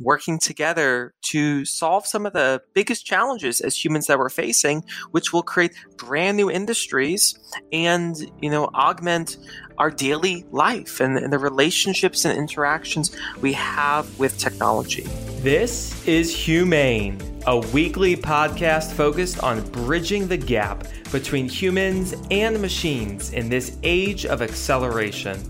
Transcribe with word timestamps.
Working 0.00 0.38
together 0.38 1.14
to 1.22 1.64
solve 1.64 2.06
some 2.06 2.26
of 2.26 2.32
the 2.32 2.62
biggest 2.74 3.04
challenges 3.04 3.60
as 3.60 3.84
humans 3.84 4.06
that 4.06 4.18
we're 4.18 4.30
facing, 4.30 4.84
which 5.10 5.32
will 5.32 5.42
create 5.42 5.72
brand 5.96 6.36
new 6.36 6.50
industries 6.50 7.38
and 7.72 8.16
you 8.40 8.50
know 8.50 8.66
augment 8.74 9.36
our 9.78 9.90
daily 9.90 10.44
life 10.50 11.00
and, 11.00 11.16
and 11.16 11.32
the 11.32 11.38
relationships 11.38 12.24
and 12.24 12.38
interactions 12.38 13.16
we 13.40 13.52
have 13.54 14.18
with 14.18 14.38
technology. 14.38 15.02
This 15.40 16.06
is 16.06 16.34
HumAIn, 16.34 17.44
a 17.46 17.58
weekly 17.72 18.14
podcast 18.14 18.92
focused 18.92 19.42
on 19.42 19.62
bridging 19.70 20.28
the 20.28 20.36
gap 20.36 20.86
between 21.12 21.48
humans 21.48 22.14
and 22.30 22.60
machines 22.60 23.32
in 23.32 23.48
this 23.48 23.78
age 23.82 24.26
of 24.26 24.42
acceleration. 24.42 25.42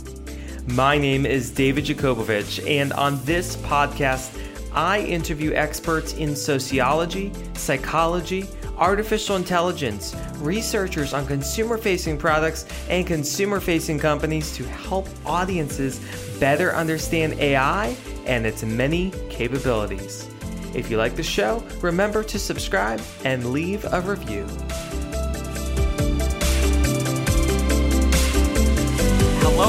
My 0.74 0.98
name 0.98 1.26
is 1.26 1.50
David 1.50 1.86
Yakobovitch, 1.86 2.64
and 2.64 2.92
on 2.92 3.20
this 3.24 3.56
podcast, 3.56 4.38
I 4.72 5.00
interview 5.00 5.52
experts 5.52 6.12
in 6.12 6.36
sociology, 6.36 7.32
psychology, 7.54 8.44
artificial 8.78 9.34
intelligence, 9.34 10.14
researchers 10.36 11.12
on 11.12 11.26
consumer 11.26 11.76
facing 11.76 12.16
products, 12.16 12.66
and 12.88 13.04
consumer 13.04 13.58
facing 13.58 13.98
companies 13.98 14.54
to 14.54 14.64
help 14.64 15.08
audiences 15.26 15.98
better 16.38 16.72
understand 16.72 17.32
AI 17.40 17.96
and 18.26 18.46
its 18.46 18.62
many 18.62 19.12
capabilities. 19.28 20.28
If 20.72 20.88
you 20.88 20.98
like 20.98 21.16
the 21.16 21.24
show, 21.24 21.64
remember 21.80 22.22
to 22.22 22.38
subscribe 22.38 23.00
and 23.24 23.50
leave 23.50 23.84
a 23.92 24.00
review. 24.02 24.46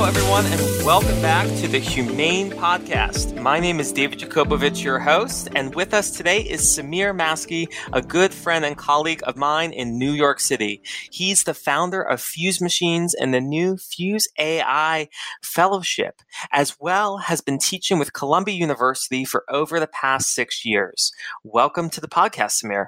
Everyone, 0.03 0.45
and 0.47 0.85
welcome 0.85 1.21
back 1.21 1.45
to 1.59 1.67
the 1.67 1.79
HumAIn 1.79 2.53
Podcast. 2.53 3.39
My 3.39 3.59
name 3.59 3.79
is 3.79 3.91
David 3.91 4.19
Yakobovitch, 4.19 4.83
your 4.83 4.97
host, 4.97 5.49
and 5.55 5.75
with 5.75 5.93
us 5.93 6.09
today 6.09 6.41
is 6.41 6.61
Sameer 6.61 7.15
Maskey, 7.15 7.71
a 7.93 8.01
good 8.01 8.33
friend 8.33 8.65
and 8.65 8.75
colleague 8.75 9.21
of 9.27 9.37
mine 9.37 9.71
in 9.71 9.99
New 9.99 10.11
York 10.11 10.39
City. 10.39 10.81
He's 11.11 11.43
the 11.43 11.53
founder 11.53 12.01
of 12.01 12.19
Fusemachines 12.19 13.11
and 13.17 13.31
the 13.31 13.39
new 13.39 13.77
Fuse 13.77 14.27
AI 14.39 15.07
Fellowship, 15.43 16.21
as 16.51 16.75
well 16.79 17.19
has 17.19 17.41
been 17.41 17.59
teaching 17.59 17.99
with 17.99 18.11
Columbia 18.11 18.55
University 18.55 19.23
for 19.23 19.45
over 19.49 19.79
the 19.79 19.87
past 19.87 20.33
six 20.33 20.65
years. 20.65 21.11
Welcome 21.43 21.91
to 21.91 22.01
the 22.01 22.09
podcast, 22.09 22.63
Sameer. 22.63 22.87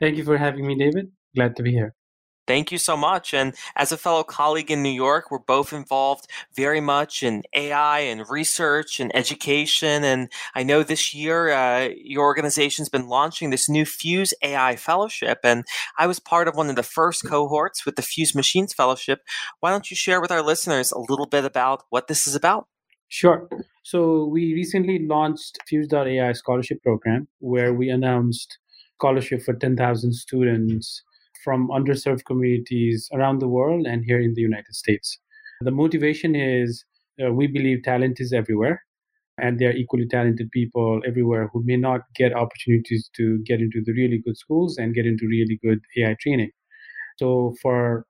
Thank 0.00 0.16
you 0.16 0.24
for 0.24 0.36
having 0.36 0.66
me, 0.66 0.74
David. 0.74 1.12
Glad 1.36 1.54
to 1.56 1.62
be 1.62 1.70
here. 1.70 1.94
Thank 2.50 2.72
you 2.72 2.78
so 2.78 2.96
much. 2.96 3.32
And 3.32 3.54
as 3.76 3.92
a 3.92 3.96
fellow 3.96 4.24
colleague 4.24 4.72
in 4.72 4.82
New 4.82 4.88
York, 4.88 5.30
we're 5.30 5.38
both 5.38 5.72
involved 5.72 6.26
very 6.56 6.80
much 6.80 7.22
in 7.22 7.44
AI 7.54 8.00
and 8.00 8.28
research 8.28 8.98
and 8.98 9.14
education. 9.14 10.02
And 10.02 10.28
I 10.56 10.64
know 10.64 10.82
this 10.82 11.14
year 11.14 11.50
uh, 11.50 11.90
your 11.94 12.24
organization's 12.24 12.88
been 12.88 13.06
launching 13.06 13.50
this 13.50 13.68
new 13.68 13.84
Fuse 13.84 14.34
AI 14.42 14.74
Fellowship. 14.74 15.38
And 15.44 15.64
I 15.96 16.08
was 16.08 16.18
part 16.18 16.48
of 16.48 16.56
one 16.56 16.68
of 16.68 16.74
the 16.74 16.82
first 16.82 17.24
cohorts 17.24 17.86
with 17.86 17.94
the 17.94 18.02
Fusemachines 18.02 18.74
Fellowship. 18.74 19.20
Why 19.60 19.70
don't 19.70 19.88
you 19.88 19.96
share 19.96 20.20
with 20.20 20.32
our 20.32 20.42
listeners 20.42 20.90
a 20.90 20.98
little 20.98 21.26
bit 21.26 21.44
about 21.44 21.84
what 21.90 22.08
this 22.08 22.26
is 22.26 22.34
about? 22.34 22.66
Sure. 23.06 23.48
So 23.84 24.24
we 24.24 24.54
recently 24.54 25.06
launched 25.06 25.58
Fuse.ai 25.68 26.32
scholarship 26.32 26.82
program 26.82 27.28
where 27.38 27.72
we 27.72 27.90
announced 27.90 28.58
scholarship 28.96 29.42
for 29.42 29.54
10,000 29.54 30.12
students 30.12 31.04
from 31.44 31.68
underserved 31.68 32.24
communities 32.24 33.08
around 33.12 33.38
the 33.38 33.48
world 33.48 33.86
and 33.86 34.04
here 34.04 34.20
in 34.20 34.34
the 34.34 34.40
United 34.40 34.74
States. 34.74 35.18
The 35.62 35.70
motivation 35.70 36.34
is 36.34 36.84
uh, 37.22 37.32
we 37.32 37.46
believe 37.46 37.82
talent 37.82 38.20
is 38.20 38.32
everywhere, 38.32 38.82
and 39.38 39.58
there 39.58 39.70
are 39.70 39.74
equally 39.74 40.06
talented 40.06 40.50
people 40.50 41.00
everywhere 41.06 41.48
who 41.52 41.62
may 41.64 41.76
not 41.76 42.02
get 42.14 42.34
opportunities 42.34 43.10
to 43.16 43.38
get 43.44 43.60
into 43.60 43.82
the 43.84 43.92
really 43.92 44.18
good 44.18 44.36
schools 44.36 44.78
and 44.78 44.94
get 44.94 45.06
into 45.06 45.26
really 45.26 45.58
good 45.62 45.80
AI 45.98 46.16
training. 46.20 46.50
So, 47.18 47.54
for 47.60 48.06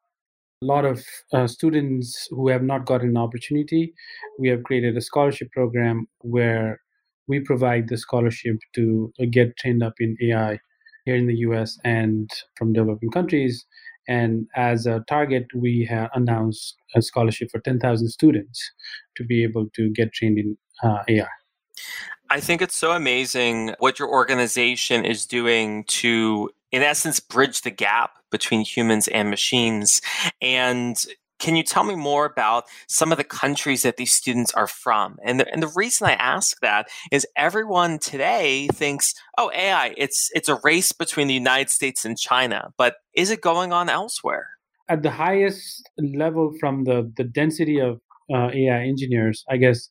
a 0.63 0.67
lot 0.67 0.85
of 0.85 1.05
uh, 1.33 1.47
students 1.47 2.29
who 2.31 2.49
have 2.49 2.63
not 2.63 2.87
gotten 2.87 3.11
an 3.11 3.17
opportunity, 3.17 3.95
we 4.39 4.49
have 4.49 4.63
created 4.63 4.97
a 4.97 5.01
scholarship 5.01 5.51
program 5.53 6.07
where 6.21 6.81
we 7.27 7.41
provide 7.41 7.89
the 7.89 7.97
scholarship 7.97 8.57
to 8.75 9.13
uh, 9.21 9.25
get 9.31 9.57
trained 9.57 9.83
up 9.83 9.95
in 10.01 10.17
AI 10.23 10.59
here 11.05 11.17
in 11.17 11.27
the 11.27 11.37
US 11.37 11.79
and 11.85 12.31
from 12.57 12.73
developing 12.73 13.11
countries. 13.11 13.67
And 14.09 14.47
as 14.57 14.87
a 14.87 15.05
target, 15.09 15.47
we 15.55 15.87
have 15.89 16.11
announced 16.15 16.77
a 16.95 17.03
scholarship 17.03 17.51
for 17.51 17.61
10,000 17.61 18.09
students 18.09 18.61
to 19.17 19.25
be 19.25 19.43
able 19.43 19.69
to 19.77 19.91
get 19.91 20.13
trained 20.13 20.39
in 20.39 20.57
uh, 20.83 21.03
AI. 21.09 21.29
I 22.29 22.41
think 22.41 22.63
it's 22.63 22.77
so 22.77 22.93
amazing 22.93 23.75
what 23.79 23.99
your 23.99 24.09
organization 24.09 25.05
is 25.05 25.27
doing 25.27 25.85
to, 25.85 26.51
in 26.71 26.83
essence, 26.83 27.19
bridge 27.19 27.63
the 27.63 27.71
gap 27.71 28.13
between 28.31 28.65
humans 28.65 29.09
and 29.09 29.29
machines. 29.31 30.01
And 30.41 30.97
can 31.41 31.57
you 31.57 31.63
tell 31.63 31.85
me 31.85 31.97
more 31.97 32.27
about 32.27 32.65
some 32.87 33.11
of 33.11 33.19
the 33.19 33.25
countries 33.25 33.83
that 33.83 33.97
these 33.97 34.13
students 34.13 34.53
are 34.53 34.67
from? 34.67 35.17
And 35.25 35.41
the, 35.41 35.51
and 35.53 35.63
the 35.63 35.73
reason 35.75 36.07
I 36.07 36.13
ask 36.13 36.61
that 36.61 36.89
is 37.11 37.27
everyone 37.37 37.99
today 37.99 38.69
thinks, 38.73 39.15
oh, 39.39 39.51
AI, 39.55 39.95
it's 39.97 40.31
it's 40.35 40.49
a 40.49 40.61
race 40.63 40.93
between 40.93 41.27
the 41.27 41.35
United 41.35 41.71
States 41.71 42.05
and 42.05 42.17
China, 42.17 42.71
but 42.77 42.97
is 43.15 43.31
it 43.31 43.41
going 43.41 43.73
on 43.73 43.89
elsewhere? 43.89 44.47
At 44.89 45.03
the 45.03 45.11
highest 45.11 45.89
level, 45.99 46.53
from 46.61 46.85
the 46.85 47.11
the 47.17 47.25
density 47.25 47.81
of 47.81 48.01
uh, 48.33 48.51
AI 48.53 48.83
engineers, 48.83 49.45
I 49.49 49.57
guess 49.57 49.89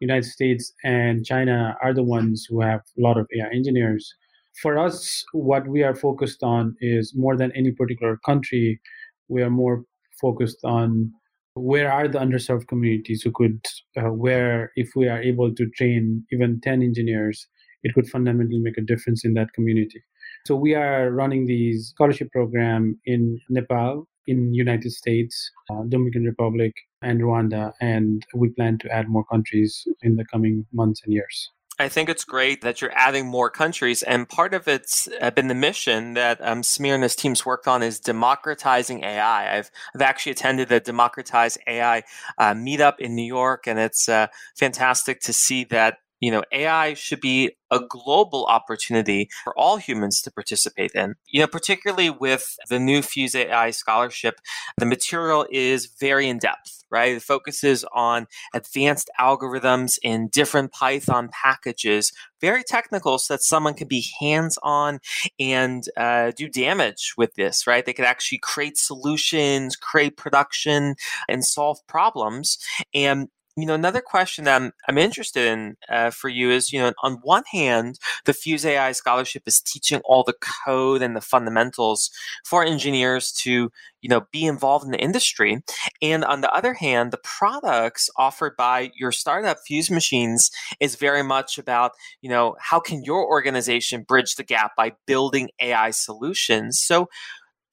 United 0.00 0.28
States 0.28 0.72
and 0.82 1.24
China 1.24 1.76
are 1.82 1.94
the 1.94 2.02
ones 2.02 2.46
who 2.48 2.60
have 2.60 2.80
a 2.98 3.00
lot 3.00 3.16
of 3.16 3.26
AI 3.36 3.48
engineers. 3.54 4.12
For 4.60 4.78
us, 4.78 5.24
what 5.32 5.68
we 5.68 5.82
are 5.82 5.94
focused 5.94 6.42
on 6.42 6.74
is 6.80 7.14
more 7.14 7.36
than 7.36 7.52
any 7.52 7.70
particular 7.70 8.18
country, 8.26 8.80
we 9.28 9.42
are 9.42 9.50
more 9.50 9.84
focused 10.20 10.58
on 10.64 11.12
where 11.54 11.92
are 11.92 12.08
the 12.08 12.18
underserved 12.18 12.68
communities 12.68 13.22
who 13.22 13.32
could 13.32 13.60
uh, 13.96 14.12
where 14.12 14.72
if 14.76 14.90
we 14.94 15.08
are 15.08 15.20
able 15.20 15.52
to 15.54 15.68
train 15.70 16.24
even 16.32 16.60
10 16.60 16.82
engineers 16.82 17.46
it 17.82 17.94
could 17.94 18.08
fundamentally 18.08 18.60
make 18.60 18.78
a 18.78 18.82
difference 18.82 19.24
in 19.24 19.34
that 19.34 19.52
community. 19.54 20.02
So 20.46 20.54
we 20.54 20.74
are 20.74 21.10
running 21.10 21.46
these 21.46 21.88
scholarship 21.88 22.30
program 22.30 23.00
in 23.04 23.40
nepal 23.48 24.06
in 24.26 24.52
united 24.54 24.92
states 24.92 25.50
uh, 25.70 25.82
dominican 25.88 26.24
republic 26.24 26.72
and 27.02 27.20
rwanda 27.20 27.72
and 27.80 28.24
we 28.34 28.48
plan 28.50 28.78
to 28.78 28.90
add 28.90 29.08
more 29.08 29.24
countries 29.24 29.86
in 30.02 30.16
the 30.16 30.24
coming 30.26 30.66
months 30.72 31.02
and 31.04 31.12
years 31.12 31.50
I 31.80 31.88
think 31.88 32.10
it's 32.10 32.24
great 32.24 32.60
that 32.60 32.82
you're 32.82 32.92
adding 32.94 33.26
more 33.26 33.48
countries, 33.48 34.02
and 34.02 34.28
part 34.28 34.52
of 34.52 34.68
it's 34.68 35.08
been 35.34 35.48
the 35.48 35.54
mission 35.54 36.12
that 36.12 36.38
um, 36.42 36.60
Sameer 36.60 36.92
and 36.92 37.02
his 37.02 37.16
teams 37.16 37.46
worked 37.46 37.66
on 37.66 37.82
is 37.82 37.98
democratizing 37.98 39.02
AI. 39.02 39.56
I've 39.56 39.70
I've 39.94 40.02
actually 40.02 40.32
attended 40.32 40.68
the 40.68 40.80
Democratize 40.80 41.56
AI 41.66 42.02
uh, 42.36 42.52
meetup 42.52 42.98
in 42.98 43.14
New 43.14 43.24
York, 43.24 43.66
and 43.66 43.78
it's 43.78 44.10
uh, 44.10 44.26
fantastic 44.56 45.22
to 45.22 45.32
see 45.32 45.64
that 45.64 46.00
you 46.20 46.30
know 46.30 46.42
ai 46.52 46.94
should 46.94 47.20
be 47.20 47.52
a 47.70 47.80
global 47.80 48.46
opportunity 48.46 49.28
for 49.44 49.56
all 49.58 49.76
humans 49.76 50.20
to 50.22 50.30
participate 50.30 50.92
in. 50.92 51.14
You 51.26 51.40
know 51.40 51.46
particularly 51.46 52.10
with 52.10 52.56
the 52.68 52.78
new 52.78 53.02
fuse 53.02 53.34
ai 53.34 53.70
scholarship 53.70 54.40
the 54.78 54.86
material 54.86 55.46
is 55.50 55.86
very 55.98 56.28
in 56.28 56.38
depth 56.38 56.80
right? 56.90 57.16
It 57.16 57.22
focuses 57.22 57.84
on 57.92 58.26
advanced 58.52 59.10
algorithms 59.18 59.98
in 60.02 60.28
different 60.28 60.72
python 60.72 61.30
packages 61.32 62.12
very 62.40 62.64
technical 62.64 63.18
so 63.18 63.34
that 63.34 63.42
someone 63.42 63.74
can 63.74 63.86
be 63.86 64.04
hands 64.18 64.58
on 64.62 64.98
and 65.38 65.84
uh, 65.96 66.32
do 66.36 66.48
damage 66.48 67.14
with 67.16 67.34
this 67.34 67.66
right? 67.66 67.86
They 67.86 67.92
could 67.92 68.04
actually 68.04 68.38
create 68.38 68.76
solutions 68.76 69.76
create 69.76 70.16
production 70.16 70.94
and 71.28 71.44
solve 71.44 71.78
problems. 71.86 72.58
And 72.92 73.28
you 73.56 73.66
know, 73.66 73.74
another 73.74 74.00
question 74.00 74.44
that 74.44 74.60
I'm, 74.60 74.72
I'm 74.88 74.98
interested 74.98 75.46
in 75.46 75.76
uh, 75.88 76.10
for 76.10 76.28
you 76.28 76.50
is, 76.50 76.72
you 76.72 76.80
know, 76.80 76.92
on 77.02 77.14
one 77.22 77.42
hand, 77.52 77.98
the 78.24 78.32
Fuse 78.32 78.64
AI 78.64 78.92
scholarship 78.92 79.42
is 79.46 79.60
teaching 79.60 80.00
all 80.04 80.22
the 80.22 80.36
code 80.64 81.02
and 81.02 81.16
the 81.16 81.20
fundamentals 81.20 82.10
for 82.44 82.64
engineers 82.64 83.32
to, 83.42 83.70
you 84.00 84.08
know, 84.08 84.22
be 84.32 84.46
involved 84.46 84.84
in 84.84 84.92
the 84.92 85.00
industry. 85.00 85.62
And 86.00 86.24
on 86.24 86.40
the 86.40 86.52
other 86.52 86.74
hand, 86.74 87.10
the 87.10 87.20
products 87.22 88.08
offered 88.16 88.56
by 88.56 88.92
your 88.94 89.12
startup 89.12 89.58
Fusemachines 89.68 90.50
is 90.78 90.94
very 90.94 91.22
much 91.22 91.58
about, 91.58 91.92
you 92.22 92.30
know, 92.30 92.56
how 92.60 92.80
can 92.80 93.02
your 93.04 93.26
organization 93.26 94.02
bridge 94.02 94.36
the 94.36 94.44
gap 94.44 94.72
by 94.76 94.92
building 95.06 95.50
AI 95.60 95.90
solutions? 95.90 96.80
So 96.80 97.08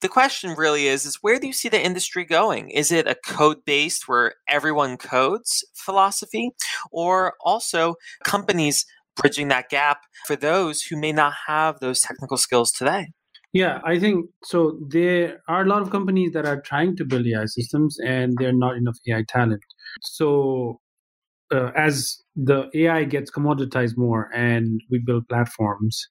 the 0.00 0.08
question 0.08 0.54
really 0.56 0.86
is 0.86 1.04
is 1.04 1.18
where 1.22 1.38
do 1.38 1.46
you 1.46 1.52
see 1.52 1.68
the 1.68 1.84
industry 1.84 2.24
going? 2.24 2.70
Is 2.70 2.92
it 2.92 3.06
a 3.06 3.16
code 3.26 3.64
based 3.64 4.08
where 4.08 4.34
everyone 4.48 4.96
codes 4.96 5.64
philosophy? 5.74 6.52
Or 6.92 7.34
also 7.44 7.96
companies 8.24 8.84
bridging 9.16 9.48
that 9.48 9.68
gap 9.68 10.02
for 10.26 10.36
those 10.36 10.82
who 10.82 10.96
may 10.96 11.12
not 11.12 11.32
have 11.46 11.80
those 11.80 12.00
technical 12.00 12.36
skills 12.36 12.70
today? 12.70 13.08
Yeah 13.54 13.80
i 13.84 13.98
think 13.98 14.26
so 14.44 14.78
there 14.88 15.40
are 15.48 15.62
a 15.62 15.64
lot 15.64 15.80
of 15.80 15.90
companies 15.90 16.32
that 16.32 16.44
are 16.44 16.60
trying 16.60 16.94
to 16.96 17.04
build 17.04 17.26
ai 17.26 17.46
systems 17.46 17.96
and 18.04 18.36
there 18.38 18.50
are 18.50 18.60
not 18.66 18.76
enough 18.76 18.98
ai 19.08 19.24
talent. 19.26 19.62
So 20.02 20.80
uh, 21.50 21.70
as 21.74 22.22
the 22.36 22.68
ai 22.74 23.04
gets 23.04 23.30
commoditized 23.30 23.96
more 23.96 24.30
and 24.34 24.80
we 24.90 24.98
build 24.98 25.26
platforms 25.28 26.06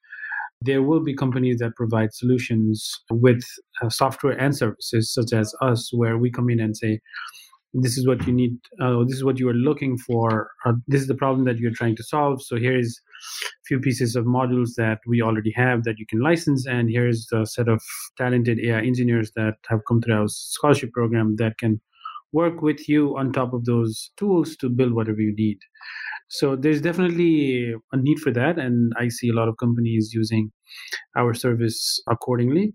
there 0.62 0.82
will 0.82 1.00
be 1.00 1.16
companies 1.16 1.60
that 1.60 1.76
provide 1.76 2.14
solutions 2.14 2.92
with 3.12 3.44
uh, 3.82 3.90
software 3.90 4.34
and 4.34 4.56
services, 4.56 5.14
such 5.14 5.34
as 5.34 5.54
us, 5.62 5.92
where 5.94 6.18
we 6.18 6.32
come 6.32 6.50
in 6.50 6.60
and 6.60 6.76
say, 6.76 7.00
this 7.74 7.98
is 7.98 8.08
what 8.08 8.26
you 8.26 8.34
need, 8.34 8.58
uh, 8.82 9.04
this 9.04 9.18
is 9.18 9.24
what 9.24 9.40
you 9.40 9.48
are 9.50 9.54
looking 9.54 9.98
for, 9.98 10.50
uh, 10.66 10.74
this 10.88 11.02
is 11.02 11.08
the 11.08 11.16
problem 11.16 11.46
that 11.46 11.60
you're 11.60 11.72
trying 11.72 11.96
to 11.96 12.04
solve. 12.04 12.42
So 12.42 12.56
here 12.56 12.78
is 12.78 13.00
a 13.44 13.64
few 13.68 13.80
pieces 13.80 14.16
of 14.16 14.26
modules 14.26 14.72
that 14.78 15.00
we 15.06 15.22
already 15.22 15.52
have 15.56 15.84
that 15.84 16.00
you 16.00 16.06
can 16.08 16.22
license, 16.22 16.66
and 16.66 16.90
here's 16.90 17.28
the 17.30 17.46
set 17.46 17.68
of 17.68 17.82
talented 18.18 18.60
AI 18.60 18.82
engineers 18.82 19.32
that 19.36 19.56
have 19.68 19.82
come 19.88 20.02
through 20.02 20.16
our 20.16 20.28
scholarship 20.28 20.92
program 20.92 21.36
that 21.36 21.58
can 21.60 21.80
work 22.34 22.62
with 22.62 22.90
you 22.90 23.16
on 23.18 23.32
top 23.32 23.54
of 23.54 23.66
those 23.66 24.12
tools 24.18 24.56
to 24.58 24.70
build 24.70 24.94
whatever 24.94 25.22
you 25.22 25.34
need. 25.36 25.60
So 26.30 26.56
there's 26.56 26.82
definitely 26.82 27.74
a 27.92 27.98
need 27.98 28.20
for 28.20 28.32
that, 28.32 28.60
and 28.60 28.94
I 28.98 29.08
see 29.10 29.30
a 29.30 29.34
lot 29.34 29.48
of 29.48 29.58
companies 29.58 30.12
using 30.14 30.52
our 31.16 31.34
service 31.34 32.00
accordingly. 32.10 32.74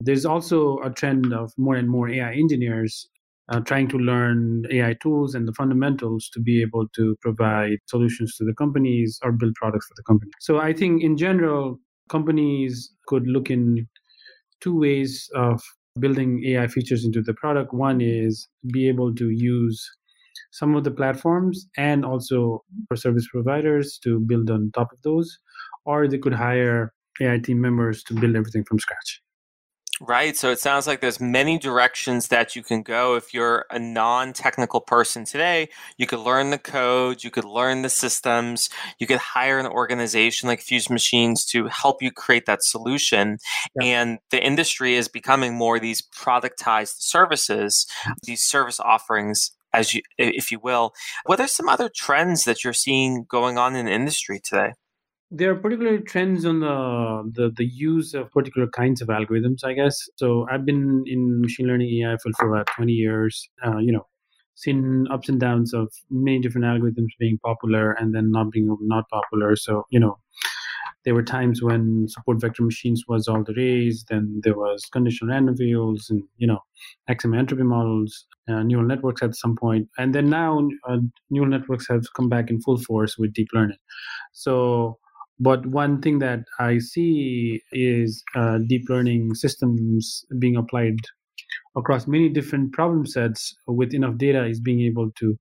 There's 0.00 0.24
also 0.24 0.78
a 0.78 0.90
trend 0.90 1.32
of 1.32 1.52
more 1.58 1.76
and 1.76 1.88
more 1.88 2.08
AI 2.08 2.32
engineers 2.32 3.08
uh, 3.50 3.60
trying 3.60 3.88
to 3.88 3.98
learn 3.98 4.64
AI 4.70 4.94
tools 5.02 5.34
and 5.34 5.46
the 5.46 5.52
fundamentals 5.52 6.30
to 6.32 6.40
be 6.40 6.62
able 6.62 6.88
to 6.96 7.16
provide 7.20 7.78
solutions 7.86 8.36
to 8.36 8.44
the 8.44 8.54
companies 8.54 9.18
or 9.22 9.32
build 9.32 9.54
products 9.54 9.86
for 9.86 9.94
the 9.96 10.02
company. 10.04 10.30
So 10.40 10.58
I 10.58 10.72
think 10.72 11.02
in 11.02 11.16
general, 11.16 11.78
companies 12.08 12.90
could 13.06 13.26
look 13.26 13.50
in 13.50 13.86
two 14.60 14.78
ways 14.78 15.28
of 15.34 15.62
building 16.00 16.42
AI 16.46 16.66
features 16.68 17.04
into 17.04 17.22
the 17.22 17.34
product. 17.34 17.72
One 17.72 18.00
is 18.00 18.48
be 18.72 18.88
able 18.88 19.14
to 19.14 19.30
use 19.30 19.88
some 20.54 20.76
of 20.76 20.84
the 20.84 20.90
platforms 20.90 21.66
and 21.76 22.04
also 22.04 22.36
mm-hmm. 22.36 22.82
for 22.86 22.96
service 22.96 23.26
providers 23.28 23.98
to 24.04 24.20
build 24.20 24.48
on 24.50 24.70
top 24.72 24.92
of 24.92 25.02
those, 25.02 25.40
or 25.84 26.06
they 26.06 26.18
could 26.18 26.32
hire 26.32 26.92
AI 27.20 27.38
team 27.38 27.60
members 27.60 28.04
to 28.04 28.14
build 28.14 28.36
everything 28.36 28.64
from 28.64 28.78
scratch. 28.78 29.20
Right. 30.00 30.36
So 30.36 30.50
it 30.50 30.58
sounds 30.58 30.88
like 30.88 31.00
there's 31.00 31.20
many 31.20 31.56
directions 31.56 32.28
that 32.28 32.56
you 32.56 32.62
can 32.64 32.82
go. 32.82 33.14
If 33.14 33.32
you're 33.32 33.64
a 33.70 33.78
non-technical 33.78 34.80
person 34.80 35.24
today, 35.24 35.68
you 35.98 36.06
could 36.06 36.18
learn 36.18 36.50
the 36.50 36.58
code, 36.58 37.22
you 37.22 37.30
could 37.30 37.44
learn 37.44 37.82
the 37.82 37.88
systems, 37.88 38.70
you 38.98 39.06
could 39.06 39.18
hire 39.18 39.58
an 39.58 39.66
organization 39.66 40.48
like 40.48 40.60
Fusemachines 40.60 41.46
to 41.50 41.66
help 41.66 42.02
you 42.02 42.10
create 42.10 42.46
that 42.46 42.62
solution. 42.62 43.38
Yeah. 43.80 43.86
And 43.86 44.18
the 44.30 44.44
industry 44.44 44.94
is 44.94 45.06
becoming 45.08 45.54
more 45.54 45.78
these 45.78 46.02
productized 46.02 46.96
services, 46.98 47.86
these 48.24 48.42
service 48.42 48.80
offerings 48.80 49.52
as 49.74 49.94
you, 49.94 50.02
if 50.18 50.50
you 50.50 50.60
will. 50.62 50.92
What 51.26 51.40
are 51.40 51.48
some 51.48 51.68
other 51.68 51.90
trends 51.94 52.44
that 52.44 52.64
you're 52.64 52.72
seeing 52.72 53.26
going 53.28 53.58
on 53.58 53.76
in 53.76 53.86
the 53.86 53.92
industry 53.92 54.40
today? 54.42 54.72
There 55.30 55.50
are 55.50 55.56
particular 55.56 55.98
trends 55.98 56.44
on 56.44 56.60
the, 56.60 57.30
the, 57.32 57.50
the 57.56 57.64
use 57.64 58.14
of 58.14 58.30
particular 58.30 58.68
kinds 58.68 59.02
of 59.02 59.08
algorithms, 59.08 59.64
I 59.64 59.72
guess. 59.72 59.98
So 60.16 60.46
I've 60.50 60.64
been 60.64 61.02
in 61.06 61.40
machine 61.40 61.66
learning 61.66 62.02
AI 62.02 62.16
for, 62.22 62.30
for 62.38 62.54
about 62.54 62.68
20 62.76 62.92
years. 62.92 63.48
Uh, 63.66 63.78
you 63.78 63.90
know, 63.90 64.06
seen 64.54 65.06
ups 65.10 65.28
and 65.28 65.40
downs 65.40 65.74
of 65.74 65.92
many 66.10 66.40
different 66.40 66.64
algorithms 66.64 67.08
being 67.18 67.38
popular 67.44 67.92
and 67.92 68.14
then 68.14 68.30
not 68.30 68.50
being 68.50 68.76
not 68.80 69.08
popular. 69.08 69.56
So 69.56 69.84
you 69.90 70.00
know, 70.00 70.18
there 71.04 71.14
were 71.14 71.22
times 71.22 71.62
when 71.62 72.06
support 72.08 72.40
vector 72.40 72.62
machines 72.62 73.04
was 73.08 73.28
all 73.28 73.44
the 73.44 73.54
rage. 73.56 74.04
Then 74.08 74.40
there 74.42 74.56
was 74.56 74.84
conditional 74.86 75.32
random 75.32 75.56
fields 75.56 76.10
and 76.10 76.22
you 76.36 76.46
know 76.46 76.60
XML 77.08 77.38
entropy 77.38 77.62
models, 77.62 78.26
uh, 78.48 78.62
neural 78.62 78.86
networks 78.86 79.22
at 79.22 79.34
some 79.34 79.56
point, 79.56 79.88
and 79.98 80.14
then 80.14 80.30
now 80.30 80.68
uh, 80.88 80.98
neural 81.30 81.50
networks 81.50 81.88
have 81.88 82.04
come 82.16 82.28
back 82.28 82.50
in 82.50 82.60
full 82.60 82.78
force 82.78 83.16
with 83.18 83.32
deep 83.32 83.48
learning. 83.52 83.78
So, 84.32 84.98
but 85.38 85.66
one 85.66 86.00
thing 86.00 86.18
that 86.20 86.40
I 86.58 86.78
see 86.78 87.60
is 87.72 88.22
uh, 88.34 88.58
deep 88.66 88.88
learning 88.88 89.34
systems 89.34 90.24
being 90.38 90.56
applied 90.56 90.96
across 91.76 92.06
many 92.06 92.28
different 92.28 92.72
problem 92.72 93.06
sets 93.06 93.54
with 93.66 93.94
enough 93.94 94.16
data 94.16 94.44
is 94.44 94.60
being 94.60 94.80
able 94.80 95.10
to 95.18 95.36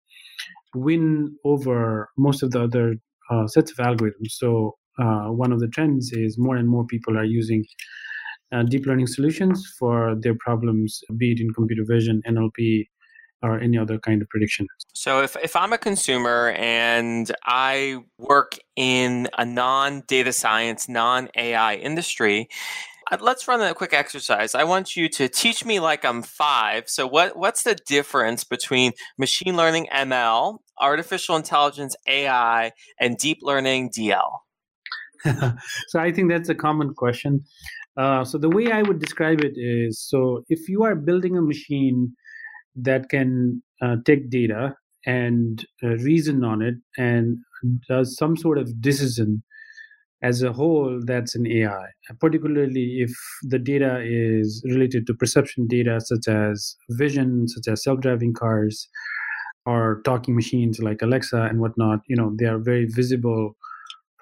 win 0.75 1.35
over 1.45 2.09
most 2.17 2.43
of 2.43 2.51
the 2.51 2.63
other 2.63 2.95
uh, 3.29 3.47
sets 3.47 3.71
of 3.71 3.77
algorithms. 3.77 4.31
So 4.31 4.75
uh, 4.99 5.27
one 5.27 5.51
of 5.51 5.59
the 5.59 5.67
trends 5.67 6.11
is 6.11 6.37
more 6.37 6.55
and 6.55 6.67
more 6.67 6.85
people 6.85 7.17
are 7.17 7.23
using 7.23 7.65
uh, 8.51 8.63
deep 8.63 8.85
learning 8.85 9.07
solutions 9.07 9.65
for 9.79 10.15
their 10.19 10.35
problems, 10.35 11.01
be 11.17 11.31
it 11.31 11.39
in 11.39 11.51
computer 11.53 11.83
vision, 11.87 12.21
NLP, 12.27 12.87
or 13.41 13.59
any 13.59 13.77
other 13.77 13.99
kind 13.99 14.21
of 14.21 14.29
prediction. 14.29 14.67
So, 14.93 15.21
if, 15.21 15.35
if 15.43 15.55
I'm 15.55 15.73
a 15.73 15.77
consumer 15.77 16.51
and 16.57 17.29
I 17.43 18.03
work 18.17 18.57
in 18.75 19.27
a 19.37 19.45
non 19.45 20.03
data 20.07 20.31
science, 20.31 20.87
non 20.87 21.29
AI 21.35 21.75
industry, 21.75 22.47
let's 23.19 23.47
run 23.47 23.61
a 23.61 23.73
quick 23.73 23.93
exercise. 23.93 24.55
I 24.55 24.63
want 24.63 24.95
you 24.95 25.09
to 25.09 25.27
teach 25.27 25.65
me 25.65 25.79
like 25.79 26.05
I'm 26.05 26.21
five. 26.21 26.87
So, 26.87 27.05
what, 27.05 27.35
what's 27.35 27.63
the 27.63 27.75
difference 27.75 28.43
between 28.43 28.93
machine 29.17 29.57
learning 29.57 29.87
ML, 29.93 30.59
artificial 30.79 31.35
intelligence 31.35 31.95
AI, 32.07 32.71
and 32.99 33.17
deep 33.17 33.39
learning 33.41 33.89
DL? 33.89 34.42
so 35.87 35.99
I 35.99 36.11
think 36.11 36.29
that's 36.29 36.49
a 36.49 36.55
common 36.55 36.93
question. 36.93 37.43
Uh, 37.97 38.23
so 38.23 38.37
the 38.37 38.49
way 38.49 38.71
I 38.71 38.81
would 38.81 38.99
describe 38.99 39.41
it 39.41 39.53
is: 39.55 40.01
so 40.01 40.43
if 40.49 40.67
you 40.69 40.83
are 40.83 40.95
building 40.95 41.37
a 41.37 41.41
machine 41.41 42.13
that 42.75 43.09
can 43.09 43.63
uh, 43.81 43.97
take 44.05 44.29
data 44.29 44.75
and 45.05 45.65
uh, 45.83 45.89
reason 45.97 46.43
on 46.43 46.61
it 46.61 46.75
and 46.97 47.37
does 47.89 48.17
some 48.17 48.37
sort 48.37 48.57
of 48.57 48.81
decision 48.81 49.43
as 50.21 50.41
a 50.41 50.53
whole, 50.53 51.01
that's 51.05 51.35
an 51.35 51.47
AI. 51.47 51.87
Particularly 52.19 53.01
if 53.01 53.11
the 53.43 53.59
data 53.59 54.01
is 54.03 54.63
related 54.65 55.05
to 55.07 55.13
perception 55.13 55.67
data, 55.67 55.99
such 56.01 56.27
as 56.29 56.75
vision, 56.91 57.47
such 57.47 57.71
as 57.71 57.83
self-driving 57.83 58.33
cars, 58.33 58.87
or 59.65 60.01
talking 60.05 60.35
machines 60.35 60.79
like 60.79 61.01
Alexa 61.01 61.43
and 61.43 61.59
whatnot. 61.59 61.99
You 62.07 62.15
know, 62.15 62.35
they 62.37 62.45
are 62.45 62.59
very 62.59 62.85
visible 62.85 63.55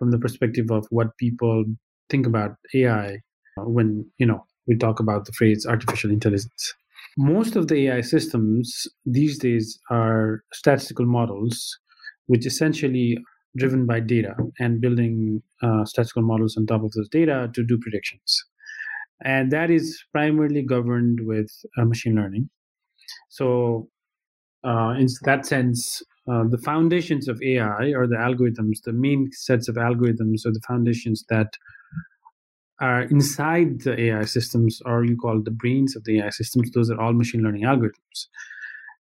from 0.01 0.11
the 0.11 0.19
perspective 0.19 0.71
of 0.71 0.87
what 0.91 1.17
people 1.19 1.65
think 2.09 2.27
about 2.27 2.57
AI 2.75 3.19
when 3.57 4.11
you 4.19 4.27
know 4.27 4.45
we 4.67 4.77
talk 4.77 4.99
about 4.99 5.25
the 5.25 5.33
phrase 5.33 5.67
artificial 5.67 6.11
intelligence. 6.11 6.73
Most 7.17 7.55
of 7.55 7.69
the 7.69 7.87
AI 7.89 8.01
systems 8.01 8.87
these 9.05 9.39
days 9.39 9.79
are 9.91 10.43
statistical 10.53 11.05
models, 11.05 11.79
which 12.27 12.47
essentially 12.47 13.19
driven 13.57 13.85
by 13.85 14.01
data 14.01 14.35
and 14.59 14.81
building 14.81 15.43
uh, 15.61 15.85
statistical 15.85 16.23
models 16.23 16.57
on 16.57 16.65
top 16.67 16.83
of 16.83 16.91
those 16.93 17.09
data 17.09 17.51
to 17.55 17.63
do 17.65 17.79
predictions. 17.79 18.45
And 19.23 19.51
that 19.51 19.71
is 19.71 20.03
primarily 20.11 20.63
governed 20.63 21.19
with 21.23 21.49
uh, 21.77 21.85
machine 21.85 22.15
learning. 22.15 22.49
So, 23.29 23.89
uh, 24.65 24.95
in 24.99 25.07
that 25.23 25.45
sense, 25.47 26.03
uh, 26.29 26.43
the 26.49 26.57
foundations 26.57 27.27
of 27.27 27.41
AI 27.41 27.93
or 27.93 28.07
the 28.07 28.15
algorithms, 28.15 28.81
the 28.83 28.93
main 28.93 29.29
sets 29.31 29.67
of 29.67 29.75
algorithms 29.75 30.45
or 30.45 30.51
the 30.51 30.61
foundations 30.67 31.25
that 31.29 31.53
are 32.79 33.03
inside 33.03 33.81
the 33.81 33.99
AI 33.99 34.25
systems, 34.25 34.81
or 34.85 35.05
you 35.05 35.15
call 35.15 35.41
the 35.41 35.51
brains 35.51 35.95
of 35.95 36.03
the 36.03 36.19
AI 36.19 36.29
systems, 36.29 36.71
those 36.71 36.89
are 36.89 36.99
all 36.99 37.13
machine 37.13 37.43
learning 37.43 37.63
algorithms. 37.63 38.27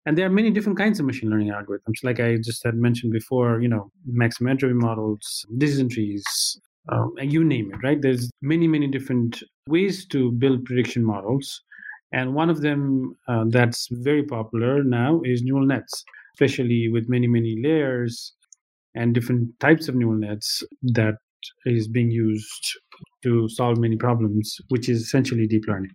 And 0.04 0.16
there 0.16 0.26
are 0.26 0.30
many 0.30 0.50
different 0.50 0.78
kinds 0.78 0.98
of 0.98 1.06
machine 1.06 1.30
learning 1.30 1.48
algorithms. 1.48 2.02
Like 2.02 2.18
I 2.18 2.36
just 2.36 2.64
had 2.64 2.74
mentioned 2.74 3.12
before, 3.12 3.60
you 3.60 3.68
know, 3.68 3.90
maximum 4.06 4.50
entropy 4.50 4.74
models, 4.74 5.44
decision 5.58 5.88
trees, 5.88 6.24
um, 6.88 7.12
you 7.20 7.44
name 7.44 7.70
it, 7.72 7.82
right? 7.82 8.00
There's 8.00 8.30
many, 8.40 8.66
many 8.66 8.86
different 8.86 9.42
ways 9.68 10.06
to 10.06 10.32
build 10.32 10.64
prediction 10.64 11.04
models. 11.04 11.62
And 12.12 12.34
one 12.34 12.48
of 12.48 12.62
them 12.62 13.16
uh, 13.28 13.44
that's 13.48 13.88
very 13.90 14.22
popular 14.22 14.82
now 14.82 15.20
is 15.24 15.42
neural 15.42 15.66
nets, 15.66 16.04
especially 16.38 16.88
with 16.88 17.08
many, 17.08 17.26
many 17.26 17.56
layers 17.62 18.32
and 18.94 19.12
different 19.12 19.58
types 19.60 19.88
of 19.88 19.94
neural 19.94 20.18
nets 20.18 20.62
that 20.82 21.14
is 21.66 21.88
being 21.88 22.10
used 22.10 22.78
to 23.22 23.48
solve 23.48 23.78
many 23.78 23.96
problems, 23.96 24.56
which 24.68 24.88
is 24.88 25.02
essentially 25.02 25.46
deep 25.46 25.64
learning. 25.66 25.90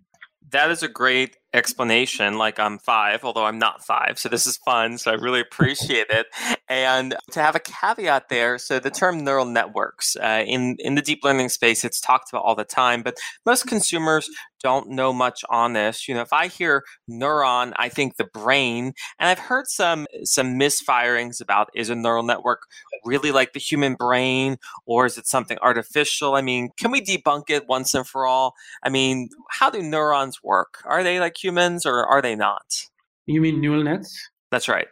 That 0.52 0.70
is 0.70 0.84
a 0.84 0.88
great 0.88 1.38
explanation 1.54 2.38
like 2.38 2.60
I'm 2.60 2.78
five, 2.78 3.24
although 3.24 3.46
I'm 3.46 3.58
not 3.58 3.84
five. 3.84 4.20
So 4.20 4.30
this 4.30 4.46
is 4.46 4.58
fun. 4.58 5.00
So 5.00 5.10
I 5.12 5.16
really 5.16 5.40
appreciate 5.40 6.08
it. 6.10 6.28
And 6.70 7.16
to 7.32 7.42
have 7.42 7.56
a 7.56 7.60
caveat 7.60 8.30
there, 8.30 8.60
so 8.60 8.80
the 8.80 8.92
term 8.92 9.24
neural 9.24 9.46
networks 9.46 10.16
uh, 10.16 10.44
in 10.46 10.76
in 10.80 10.94
the 10.94 11.02
deep 11.02 11.24
learning 11.24 11.50
space, 11.50 11.84
it's 11.84 12.00
talked 12.00 12.30
about 12.32 12.44
all 12.44 12.56
the 12.56 12.66
time, 12.66 13.02
but 13.02 13.18
most 13.46 13.66
consumers 13.66 14.30
don't 14.64 14.90
know 14.90 15.14
much 15.14 15.44
on 15.50 15.74
this. 15.74 16.08
You 16.08 16.16
know, 16.16 16.22
if 16.22 16.34
I 16.34 16.48
hear 16.48 16.84
neuron, 17.10 17.74
I 17.76 17.90
think 17.90 18.16
the 18.16 18.24
brain, 18.24 18.94
and 19.20 19.30
I've 19.30 19.40
heard 19.40 19.68
some 19.68 20.08
some 20.24 20.60
misfirings 20.60 21.42
about 21.42 21.70
is 21.76 21.90
a 21.90 21.96
neural 21.96 22.24
network 22.24 22.68
really 23.04 23.32
like 23.32 23.54
the 23.54 23.60
human 23.60 23.96
brain 23.96 24.58
or 24.86 25.06
is 25.06 25.18
it 25.18 25.28
something 25.28 25.58
artificial? 25.62 26.36
I 26.36 26.42
mean, 26.42 26.70
can 26.78 26.92
we 26.92 27.02
debunk 27.02 27.50
it 27.50 27.68
once 27.68 27.94
and 27.94 28.08
for 28.08 28.26
all? 28.26 28.56
I 28.82 28.90
mean, 28.90 29.30
how 29.50 29.70
do 29.70 29.82
neurons 29.82 30.44
work? 30.44 30.82
Are 30.86 31.04
they 31.04 31.20
like 31.20 31.42
humans 31.42 31.86
or 31.86 32.06
are 32.06 32.22
they 32.22 32.36
not? 32.36 32.88
You 33.26 33.42
mean 33.42 33.62
neural 33.62 33.84
nets? 33.84 34.30
That's 34.52 34.68
right. 34.68 34.88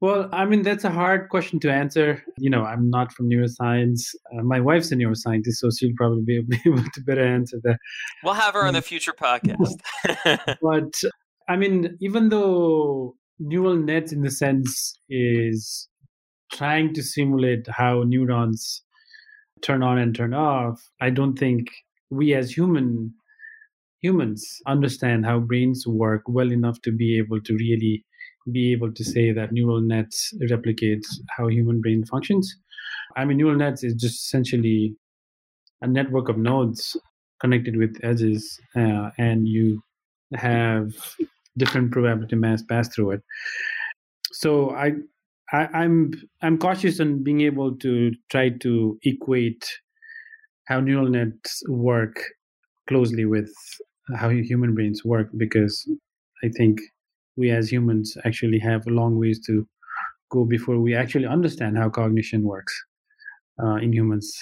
Well, 0.00 0.28
I 0.30 0.44
mean, 0.44 0.62
that's 0.62 0.84
a 0.84 0.90
hard 0.90 1.30
question 1.30 1.58
to 1.60 1.72
answer. 1.72 2.22
You 2.38 2.50
know, 2.50 2.64
I'm 2.64 2.90
not 2.90 3.12
from 3.12 3.30
neuroscience. 3.30 4.14
Uh, 4.32 4.42
my 4.42 4.60
wife's 4.60 4.92
a 4.92 4.96
neuroscientist, 4.96 5.54
so 5.54 5.70
she'll 5.70 5.94
probably 5.96 6.42
be 6.42 6.60
able 6.66 6.82
to 6.82 7.00
better 7.00 7.24
answer 7.24 7.58
that. 7.64 7.78
We'll 8.22 8.34
have 8.34 8.54
her 8.54 8.66
on 8.66 8.74
the 8.74 8.82
future 8.82 9.14
podcast. 9.14 9.80
but 10.62 10.92
I 11.48 11.56
mean, 11.56 11.96
even 12.00 12.28
though 12.28 13.16
neural 13.38 13.76
nets, 13.76 14.12
in 14.12 14.20
the 14.22 14.30
sense, 14.30 14.98
is 15.08 15.88
trying 16.52 16.92
to 16.94 17.02
simulate 17.02 17.66
how 17.70 18.02
neurons 18.06 18.82
turn 19.62 19.82
on 19.82 19.96
and 19.96 20.14
turn 20.14 20.34
off, 20.34 20.82
I 21.00 21.08
don't 21.08 21.38
think 21.38 21.68
we 22.10 22.34
as 22.34 22.50
human 22.54 23.14
humans 24.02 24.58
understand 24.66 25.24
how 25.24 25.38
brains 25.40 25.86
work 25.86 26.22
well 26.28 26.52
enough 26.52 26.80
to 26.82 26.92
be 26.92 27.18
able 27.18 27.40
to 27.40 27.54
really 27.54 28.04
be 28.52 28.72
able 28.72 28.92
to 28.92 29.04
say 29.04 29.32
that 29.32 29.52
neural 29.52 29.80
nets 29.80 30.32
replicates 30.42 31.06
how 31.36 31.48
human 31.48 31.80
brain 31.80 32.04
functions. 32.04 32.54
I 33.16 33.24
mean, 33.24 33.38
neural 33.38 33.56
nets 33.56 33.84
is 33.84 33.94
just 33.94 34.26
essentially 34.26 34.96
a 35.82 35.88
network 35.88 36.28
of 36.28 36.38
nodes 36.38 36.96
connected 37.40 37.76
with 37.76 37.98
edges, 38.02 38.60
uh, 38.76 39.10
and 39.18 39.48
you 39.48 39.82
have 40.34 40.94
different 41.58 41.92
probability 41.92 42.36
mass 42.36 42.62
pass 42.62 42.88
through 42.94 43.12
it. 43.12 43.22
So 44.32 44.70
I, 44.70 44.92
I, 45.52 45.66
I'm 45.66 46.12
I'm 46.42 46.58
cautious 46.58 47.00
on 47.00 47.22
being 47.22 47.40
able 47.42 47.76
to 47.78 48.12
try 48.30 48.50
to 48.50 48.98
equate 49.02 49.80
how 50.66 50.80
neural 50.80 51.08
nets 51.08 51.62
work 51.68 52.16
closely 52.88 53.24
with 53.24 53.52
how 54.16 54.30
human 54.30 54.74
brains 54.74 55.04
work 55.04 55.30
because 55.36 55.90
I 56.44 56.48
think 56.50 56.80
we 57.36 57.50
as 57.50 57.70
humans 57.70 58.16
actually 58.24 58.58
have 58.58 58.86
a 58.86 58.90
long 58.90 59.18
ways 59.18 59.40
to 59.46 59.66
go 60.30 60.44
before 60.44 60.80
we 60.80 60.94
actually 60.94 61.26
understand 61.26 61.76
how 61.76 61.88
cognition 61.88 62.42
works 62.42 62.74
uh, 63.62 63.76
in 63.76 63.92
humans 63.92 64.36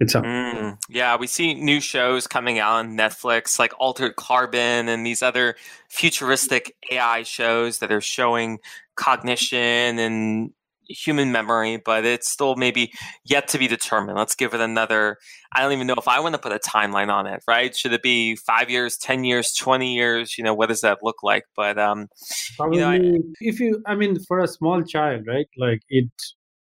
itself. 0.00 0.24
Mm, 0.24 0.78
yeah, 0.88 1.16
we 1.16 1.26
see 1.26 1.54
new 1.54 1.80
shows 1.80 2.26
coming 2.26 2.58
out 2.58 2.74
on 2.74 2.96
Netflix, 2.96 3.58
like 3.58 3.72
Altered 3.78 4.16
Carbon 4.16 4.88
and 4.88 5.04
these 5.04 5.22
other 5.22 5.56
futuristic 5.88 6.76
AI 6.90 7.22
shows 7.22 7.78
that 7.78 7.90
are 7.90 8.00
showing 8.00 8.58
cognition 8.96 9.98
and 9.98 10.52
human 10.88 11.32
memory, 11.32 11.76
but 11.76 12.04
it's 12.04 12.28
still 12.28 12.56
maybe 12.56 12.92
yet 13.24 13.48
to 13.48 13.58
be 13.58 13.68
determined. 13.68 14.18
Let's 14.18 14.34
give 14.34 14.54
it 14.54 14.60
another. 14.60 15.18
I 15.52 15.60
don't 15.60 15.72
even 15.72 15.86
know 15.86 15.94
if 15.96 16.08
I 16.08 16.20
want 16.20 16.34
to 16.34 16.40
put 16.40 16.52
a 16.52 16.58
timeline 16.58 17.08
on 17.08 17.26
it, 17.26 17.42
right? 17.46 17.76
Should 17.76 17.92
it 17.92 18.02
be 18.02 18.36
five 18.36 18.70
years, 18.70 18.96
10 18.96 19.24
years, 19.24 19.52
20 19.52 19.94
years? 19.94 20.36
You 20.38 20.44
know, 20.44 20.54
what 20.54 20.68
does 20.68 20.80
that 20.80 20.98
look 21.02 21.22
like? 21.22 21.44
But, 21.56 21.78
um, 21.78 22.08
Probably, 22.56 22.78
you 22.78 22.84
know, 22.84 22.90
I, 22.90 23.20
if 23.40 23.60
you, 23.60 23.82
I 23.86 23.94
mean, 23.94 24.16
for 24.26 24.40
a 24.40 24.48
small 24.48 24.82
child, 24.82 25.24
right? 25.26 25.48
Like 25.56 25.80
it, 25.88 26.10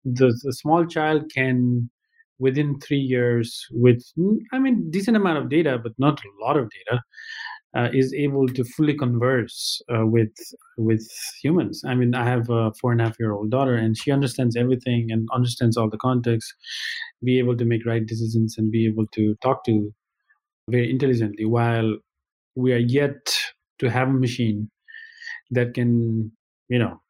the, 0.04 0.38
the 0.44 0.54
small 0.54 0.86
child 0.86 1.32
can, 1.34 1.90
within 2.38 2.80
three 2.80 3.00
years, 3.00 3.66
with, 3.72 4.04
I 4.52 4.60
mean, 4.60 4.92
decent 4.92 5.16
amount 5.16 5.38
of 5.38 5.50
data, 5.50 5.80
but 5.82 5.94
not 5.98 6.20
a 6.20 6.46
lot 6.46 6.58
of 6.58 6.70
data, 6.70 7.02
uh, 7.76 7.90
is 7.94 8.14
able 8.14 8.48
to 8.48 8.64
fully 8.64 8.94
converse 8.94 9.82
uh, 9.94 10.06
with 10.06 10.34
with 10.78 11.08
humans. 11.42 11.84
I 11.86 11.96
mean, 11.96 12.16
I 12.16 12.26
have 12.26 12.50
a 12.50 12.72
four 12.80 12.92
and 12.92 13.02
a 13.02 13.06
half 13.06 13.20
year 13.20 13.34
old 13.34 13.52
daughter, 13.52 13.76
and 13.76 13.98
she 13.98 14.12
understands 14.12 14.56
everything 14.56 15.12
and 15.12 15.28
understands 15.34 15.78
all 15.78 15.90
the 15.90 15.98
context, 15.98 16.54
be 17.24 17.38
able 17.40 17.58
to 17.58 17.66
make 17.66 17.86
right 17.86 18.06
decisions, 18.06 18.56
and 18.58 18.72
be 18.72 18.88
able 18.88 19.08
to 19.08 19.36
talk 19.42 19.66
to 19.66 19.94
very 20.70 20.90
intelligently. 20.90 21.46
While 21.46 21.98
we 22.56 22.74
are 22.74 22.78
yet 22.78 23.36
to 23.80 23.90
have 23.90 24.08
a 24.08 24.14
machine 24.14 24.70
that 25.52 25.74
can, 25.74 26.32
you 26.70 26.80
know, 26.80 27.02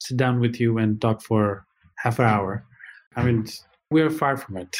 sit 0.00 0.16
down 0.16 0.40
with 0.40 0.60
you 0.60 0.78
and 0.78 1.00
talk 1.00 1.22
for 1.22 1.66
half 1.98 2.18
an 2.18 2.26
hour. 2.26 2.64
I 3.16 3.24
mean, 3.24 3.46
we 3.90 4.00
are 4.02 4.10
far 4.10 4.36
from 4.36 4.56
it. 4.56 4.76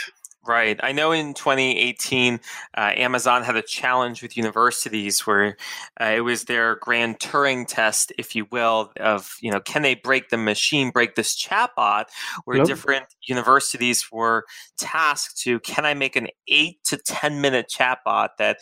Right. 0.47 0.81
I 0.83 0.93
know 0.93 1.13
in 1.13 1.35
2018, 1.35 2.41
uh, 2.75 2.93
Amazon 2.97 3.43
had 3.43 3.57
a 3.57 3.63
challenge 3.63 4.23
with 4.23 4.39
universities 4.39 5.27
where 5.27 5.59
uh, 6.01 6.13
it 6.17 6.23
was 6.23 6.45
their 6.45 6.77
grand 6.77 7.19
Turing 7.19 7.67
test, 7.67 8.11
if 8.17 8.35
you 8.35 8.47
will, 8.51 8.91
of, 8.99 9.35
you 9.43 9.51
know, 9.51 9.61
can 9.61 9.83
they 9.83 9.97
break 9.97 10.31
the 10.31 10.39
machine, 10.39 10.93
break 10.93 11.15
this 11.15 11.37
chatbot, 11.37 12.07
where 12.47 12.57
yep. 12.57 12.67
different 12.67 13.05
universities 13.27 14.07
were 14.11 14.47
tasked 14.79 15.39
to, 15.43 15.61
can 15.61 15.85
I 15.85 15.93
make 15.93 16.17
an 16.17 16.29
eight 16.49 16.83
to 16.85 16.97
10 16.97 17.43
minute 17.43 17.71
chatbot 17.71 18.31
that, 18.39 18.61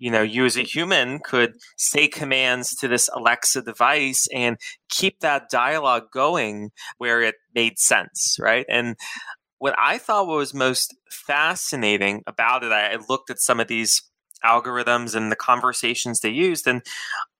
you 0.00 0.10
know, 0.10 0.22
you 0.22 0.44
as 0.46 0.56
a 0.56 0.62
human 0.62 1.20
could 1.20 1.54
say 1.76 2.08
commands 2.08 2.74
to 2.76 2.88
this 2.88 3.08
Alexa 3.14 3.62
device 3.62 4.26
and 4.34 4.56
keep 4.88 5.20
that 5.20 5.48
dialogue 5.48 6.10
going 6.12 6.70
where 6.98 7.22
it 7.22 7.36
made 7.54 7.78
sense, 7.78 8.36
right? 8.40 8.66
And 8.68 8.96
what 9.60 9.74
I 9.78 9.98
thought 9.98 10.26
was 10.26 10.52
most 10.54 10.96
fascinating 11.10 12.22
about 12.26 12.64
it, 12.64 12.72
I 12.72 12.96
looked 13.08 13.28
at 13.30 13.40
some 13.40 13.60
of 13.60 13.68
these 13.68 14.02
algorithms 14.42 15.14
and 15.14 15.30
the 15.30 15.36
conversations 15.36 16.20
they 16.20 16.30
used, 16.30 16.66
and 16.66 16.82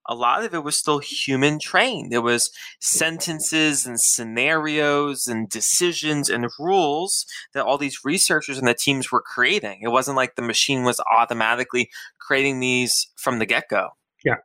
a 0.07 0.15
lot 0.15 0.45
of 0.45 0.53
it 0.53 0.63
was 0.63 0.77
still 0.77 0.99
human 0.99 1.59
trained. 1.59 2.13
There 2.13 2.21
was 2.21 2.51
sentences 2.79 3.87
and 3.87 3.99
scenarios 3.99 5.27
and 5.27 5.49
decisions 5.49 6.29
and 6.29 6.51
rules 6.59 7.25
that 7.55 7.65
all 7.65 7.79
these 7.79 8.05
researchers 8.05 8.59
and 8.59 8.69
the 8.69 8.75
teams 8.75 9.11
were 9.11 9.23
creating. 9.23 9.81
It 9.83 9.89
wasn't 9.89 10.19
like 10.19 10.37
the 10.37 10.43
machine 10.43 10.85
was 10.85 11.01
automatically 11.11 11.89
creating 12.21 12.61
these 12.61 13.11
from 13.17 13.39
the 13.39 13.47
get 13.47 13.69
go. 13.71 13.91
Yeah. 14.27 14.37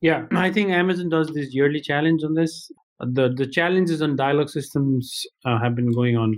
Yeah. 0.00 0.26
I 0.30 0.52
think 0.52 0.70
Amazon 0.70 1.08
does 1.08 1.32
this 1.34 1.52
yearly 1.52 1.80
challenge 1.80 2.22
on 2.22 2.34
this. 2.34 2.70
The 3.00 3.34
the 3.34 3.48
challenges 3.48 4.02
on 4.02 4.14
dialogue 4.14 4.50
systems 4.50 5.26
uh, 5.44 5.58
have 5.60 5.74
been 5.74 5.92
going 5.92 6.16
on 6.16 6.36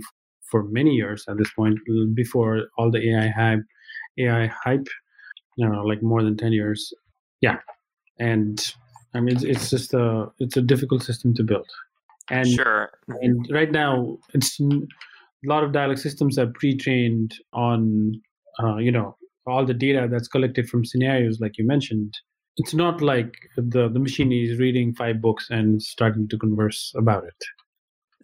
for 0.49 0.63
many 0.63 0.91
years 0.91 1.25
at 1.27 1.37
this 1.37 1.51
point 1.53 1.79
before 2.13 2.63
all 2.77 2.91
the 2.91 3.11
AI 3.11 3.29
hype, 3.29 3.63
AI 4.17 4.47
hype, 4.47 4.87
you 5.57 5.67
know, 5.67 5.83
like 5.83 6.01
more 6.01 6.23
than 6.23 6.37
ten 6.37 6.51
years. 6.51 6.93
Yeah, 7.41 7.57
and 8.19 8.59
I 9.13 9.19
mean 9.19 9.35
it's, 9.35 9.43
it's 9.43 9.69
just 9.69 9.93
a 9.93 10.27
it's 10.39 10.57
a 10.57 10.61
difficult 10.61 11.03
system 11.03 11.33
to 11.35 11.43
build. 11.43 11.67
And 12.29 12.47
sure. 12.47 12.89
And 13.21 13.47
right 13.51 13.71
now, 13.71 14.17
it's 14.33 14.59
a 14.59 14.81
lot 15.45 15.63
of 15.63 15.71
dialogue 15.71 15.97
systems 15.97 16.37
are 16.37 16.47
pre-trained 16.47 17.33
on 17.53 18.21
uh, 18.61 18.77
you 18.77 18.91
know 18.91 19.15
all 19.45 19.65
the 19.65 19.73
data 19.73 20.07
that's 20.11 20.27
collected 20.27 20.69
from 20.69 20.83
scenarios, 20.83 21.39
like 21.39 21.57
you 21.57 21.65
mentioned. 21.65 22.13
It's 22.57 22.73
not 22.73 23.01
like 23.01 23.35
the 23.55 23.89
the 23.89 23.99
machine 23.99 24.31
is 24.31 24.59
reading 24.59 24.93
five 24.95 25.21
books 25.21 25.47
and 25.49 25.81
starting 25.81 26.27
to 26.29 26.37
converse 26.37 26.91
about 26.97 27.23
it 27.23 27.45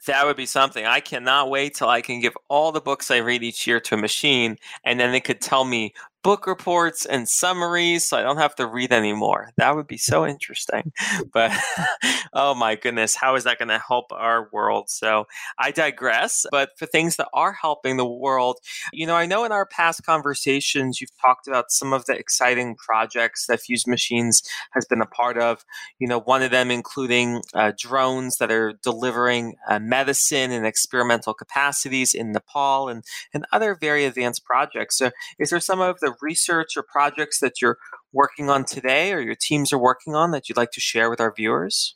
That 0.05 0.25
would 0.25 0.35
be 0.35 0.45
something. 0.45 0.85
I 0.85 0.99
cannot 0.99 1.49
wait 1.49 1.75
till 1.75 1.87
I 1.87 2.01
can 2.01 2.19
give 2.19 2.37
all 2.49 2.71
the 2.71 2.81
books 2.81 3.09
I 3.09 3.17
read 3.17 3.41
each 3.41 3.65
year 3.65 3.79
to 3.81 3.95
a 3.95 3.97
machine 3.97 4.57
and 4.83 4.99
then 4.99 5.13
it 5.13 5.23
could 5.23 5.39
tell 5.39 5.63
me 5.63 5.93
book 6.23 6.47
reports 6.47 7.05
and 7.05 7.27
summaries 7.27 8.07
so 8.07 8.17
I 8.17 8.21
don't 8.21 8.37
have 8.37 8.55
to 8.55 8.65
read 8.65 8.91
anymore. 8.91 9.51
That 9.57 9.75
would 9.75 9.87
be 9.87 9.97
so 9.97 10.25
interesting. 10.25 10.91
But 11.31 11.51
oh 12.33 12.53
my 12.53 12.75
goodness, 12.75 13.15
how 13.15 13.35
is 13.35 13.43
that 13.43 13.57
going 13.57 13.69
to 13.69 13.79
help 13.79 14.11
our 14.11 14.49
world? 14.51 14.89
So 14.89 15.25
I 15.57 15.71
digress. 15.71 16.45
But 16.51 16.71
for 16.77 16.85
things 16.85 17.15
that 17.15 17.27
are 17.33 17.53
helping 17.53 17.97
the 17.97 18.05
world, 18.05 18.57
you 18.91 19.07
know, 19.07 19.15
I 19.15 19.25
know 19.25 19.45
in 19.45 19.51
our 19.51 19.65
past 19.65 20.03
conversations 20.05 21.01
you've 21.01 21.15
talked 21.19 21.47
about 21.47 21.71
some 21.71 21.93
of 21.93 22.05
the 22.05 22.13
exciting 22.13 22.75
projects 22.75 23.47
that 23.47 23.61
Fusemachines 23.61 24.43
has 24.71 24.85
been 24.85 25.01
a 25.01 25.05
part 25.05 25.37
of. 25.37 25.65
You 25.99 26.07
know, 26.07 26.19
one 26.19 26.43
of 26.43 26.51
them 26.51 26.71
including 26.71 27.41
uh, 27.53 27.71
drones 27.77 28.37
that 28.37 28.51
are 28.51 28.73
delivering 28.83 29.55
uh, 29.67 29.79
medicine 29.79 30.51
and 30.51 30.65
experimental 30.65 31.33
capacities 31.33 32.13
in 32.13 32.31
Nepal 32.31 32.89
and, 32.89 33.03
and 33.33 33.45
other 33.51 33.75
very 33.75 34.05
advanced 34.05 34.45
projects. 34.45 34.97
So 34.97 35.11
is 35.39 35.49
there 35.49 35.59
some 35.59 35.81
of 35.81 35.99
the 35.99 36.12
research 36.21 36.77
or 36.77 36.83
projects 36.83 37.39
that 37.39 37.61
you're 37.61 37.77
working 38.11 38.49
on 38.49 38.65
today 38.65 39.13
or 39.13 39.21
your 39.21 39.35
teams 39.39 39.73
are 39.73 39.79
working 39.79 40.15
on 40.15 40.31
that 40.31 40.47
you'd 40.47 40.57
like 40.57 40.71
to 40.71 40.81
share 40.81 41.09
with 41.09 41.19
our 41.19 41.33
viewers? 41.35 41.95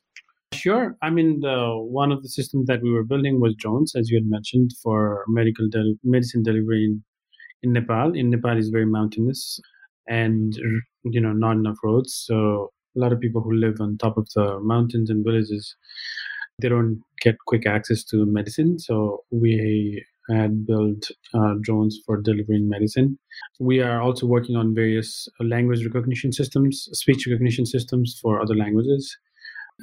Sure. 0.53 0.95
I 1.01 1.09
mean, 1.09 1.41
the, 1.41 1.73
one 1.75 2.11
of 2.11 2.23
the 2.23 2.29
systems 2.29 2.67
that 2.67 2.81
we 2.81 2.91
were 2.91 3.03
building 3.03 3.41
was 3.41 3.55
drones, 3.57 3.93
as 3.95 4.09
you 4.09 4.17
had 4.17 4.29
mentioned, 4.29 4.71
for 4.81 5.25
medical 5.27 5.67
del- 5.69 5.95
medicine 6.03 6.41
delivery 6.41 6.85
in, 6.85 7.03
in 7.63 7.73
Nepal. 7.73 8.15
In 8.15 8.29
Nepal 8.29 8.57
is 8.57 8.69
very 8.69 8.85
mountainous 8.85 9.59
and 10.07 10.55
you 11.03 11.19
know 11.19 11.33
not 11.33 11.57
enough 11.57 11.75
roads, 11.83 12.13
so 12.25 12.71
a 12.95 12.99
lot 12.99 13.11
of 13.11 13.19
people 13.19 13.41
who 13.41 13.51
live 13.53 13.81
on 13.81 13.97
top 13.97 14.17
of 14.17 14.29
the 14.35 14.57
mountains 14.61 15.09
and 15.09 15.25
villages 15.25 15.75
they 16.59 16.69
don't 16.69 17.01
get 17.21 17.35
quick 17.45 17.65
access 17.67 18.03
to 18.05 18.25
medicine. 18.25 18.79
So 18.79 19.23
we 19.31 20.03
and 20.27 20.65
build 20.65 21.05
uh, 21.33 21.55
drones 21.61 21.99
for 22.05 22.21
delivering 22.21 22.69
medicine. 22.69 23.17
We 23.59 23.81
are 23.81 24.01
also 24.01 24.25
working 24.25 24.55
on 24.55 24.75
various 24.75 25.27
language 25.39 25.85
recognition 25.85 26.31
systems, 26.31 26.89
speech 26.91 27.27
recognition 27.27 27.65
systems 27.65 28.19
for 28.21 28.41
other 28.41 28.55
languages. 28.55 29.17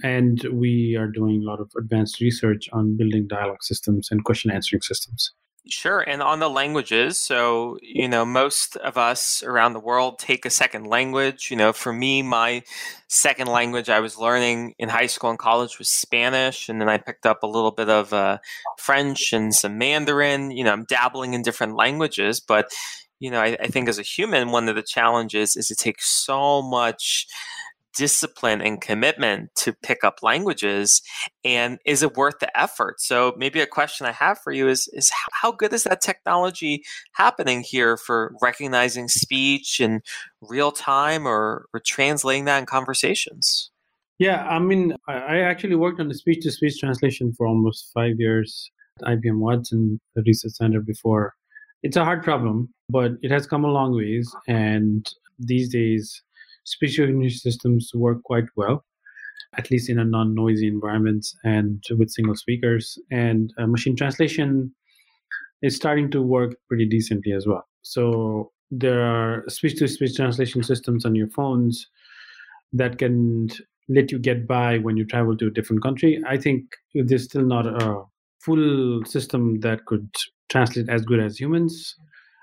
And 0.03 0.45
we 0.53 0.97
are 0.97 1.07
doing 1.07 1.43
a 1.43 1.47
lot 1.47 1.61
of 1.61 1.71
advanced 1.79 2.21
research 2.21 2.69
on 2.73 2.97
building 2.97 3.29
dialogue 3.29 3.63
systems 3.63 4.09
and 4.11 4.25
question 4.25 4.51
answering 4.51 4.83
systems. 4.83 5.33
Sure. 5.67 6.01
And 6.01 6.23
on 6.23 6.41
the 6.41 6.51
languages, 6.51 7.19
so, 7.19 7.79
you 7.81 8.07
know, 8.07 8.27
most 8.27 8.77
of 8.77 8.99
us 8.99 9.43
around 9.43 9.73
the 9.73 9.81
world 9.81 10.19
take 10.19 10.45
a 10.45 10.51
second 10.51 10.87
language. 10.87 11.51
You 11.51 11.57
know, 11.57 11.73
for 11.73 11.91
me, 11.91 12.21
my 12.21 12.63
second 13.09 13.47
language 13.47 13.89
I 13.89 14.01
was 14.01 14.19
learning 14.19 14.75
in 14.79 14.91
high 14.91 15.07
school 15.07 15.31
and 15.31 15.39
college 15.39 15.79
was 15.79 15.89
Spanish. 15.89 16.69
And 16.69 16.83
then 16.83 16.91
I 16.91 16.99
picked 16.99 17.25
up 17.25 17.43
a 17.43 17.47
little 17.47 17.71
bit 17.71 17.89
of 17.89 18.13
uh, 18.13 18.39
French 18.77 19.33
and 19.33 19.55
some 19.55 19.79
Mandarin. 19.79 20.51
You 20.51 20.65
know, 20.65 20.73
I'm 20.73 20.85
dabbling 20.85 21.33
in 21.33 21.41
different 21.41 21.77
languages. 21.77 22.41
But, 22.41 22.71
you 23.19 23.31
know, 23.31 23.41
I, 23.41 23.57
I 23.59 23.69
think 23.69 23.89
as 23.89 23.99
a 23.99 24.03
human, 24.03 24.51
one 24.51 24.69
of 24.69 24.77
the 24.77 24.83
challenges 24.83 25.57
is 25.57 25.71
it 25.71 25.79
takes 25.79 26.07
so 26.11 26.61
much 26.61 27.27
discipline 27.97 28.61
and 28.61 28.81
commitment 28.81 29.55
to 29.57 29.73
pick 29.73 30.05
up 30.05 30.19
languages 30.23 31.01
and 31.45 31.79
is 31.85 32.03
it 32.03 32.15
worth 32.15 32.39
the 32.41 32.59
effort? 32.59 33.01
So 33.01 33.35
maybe 33.37 33.61
a 33.61 33.67
question 33.67 34.07
i 34.07 34.13
have 34.13 34.39
for 34.39 34.53
you 34.53 34.69
is 34.69 34.89
is 34.93 35.11
how 35.33 35.53
good 35.53 35.73
is 35.73 35.85
that 35.85 36.01
technology 36.01 36.83
happening 37.13 37.63
here 37.63 37.97
for 37.97 38.35
recognizing 38.43 39.09
speech 39.09 39.81
in 39.81 40.01
real 40.41 40.73
time 40.73 41.27
or, 41.27 41.67
or 41.73 41.81
translating 41.85 42.45
that 42.47 42.59
in 42.59 42.67
conversations? 42.67 43.71
Yeah 44.19 44.47
i 44.49 44.59
mean 44.59 44.95
i 45.09 45.41
actually 45.41 45.75
worked 45.77 46.01
on 46.01 46.09
the 46.09 46.15
speech 46.15 46.43
to 46.45 46.51
speech 46.51 46.79
translation 46.79 47.33
for 47.37 47.47
almost 47.47 47.91
five 47.93 48.15
years 48.19 48.71
at 49.03 49.19
ibm 49.19 49.39
watson 49.39 50.01
the 50.15 50.23
research 50.27 50.53
center 50.53 50.81
before. 50.81 51.35
It's 51.83 51.97
a 51.97 52.05
hard 52.05 52.23
problem 52.23 52.73
but 52.89 53.13
it 53.23 53.31
has 53.31 53.47
come 53.47 53.65
a 53.65 53.71
long 53.71 53.95
ways 53.95 54.35
and 54.47 55.07
these 55.39 55.69
days 55.69 56.23
speech 56.65 56.99
recognition 56.99 57.39
systems 57.39 57.91
work 57.95 58.23
quite 58.23 58.45
well, 58.57 58.85
at 59.57 59.71
least 59.71 59.89
in 59.89 59.99
a 59.99 60.05
non-noisy 60.05 60.67
environment 60.67 61.27
and 61.45 61.83
with 61.99 62.11
single 62.11 62.35
speakers. 62.35 62.99
And 63.11 63.53
uh, 63.59 63.67
machine 63.67 63.97
translation 63.97 64.75
is 65.63 65.77
starting 65.77 66.11
to 66.11 66.23
work 66.23 66.57
pretty 66.69 66.87
decently 66.87 67.33
as 67.33 67.47
well. 67.47 67.67
So 67.83 68.53
there 68.71 69.03
are 69.03 69.45
speech-to-speech 69.49 70.17
translation 70.17 70.63
systems 70.63 71.05
on 71.05 71.15
your 71.15 71.29
phones 71.29 71.87
that 72.73 72.99
can 72.99 73.49
let 73.89 74.11
you 74.11 74.19
get 74.19 74.49
by 74.49 74.79
when 74.79 74.97
you 74.97 75.05
travel 75.05 75.37
to 75.37 75.47
a 75.47 75.51
different 75.51 75.83
country. 75.83 76.21
I 76.27 76.39
think 76.39 76.65
there's 76.95 77.25
still 77.25 77.45
not 77.45 77.67
a 77.67 78.03
full 78.41 79.05
system 79.05 79.61
that 79.61 79.85
could 79.87 80.09
translate 80.51 80.89
as 80.89 81.03
good 81.03 81.21
as 81.21 81.39
humans, 81.39 81.95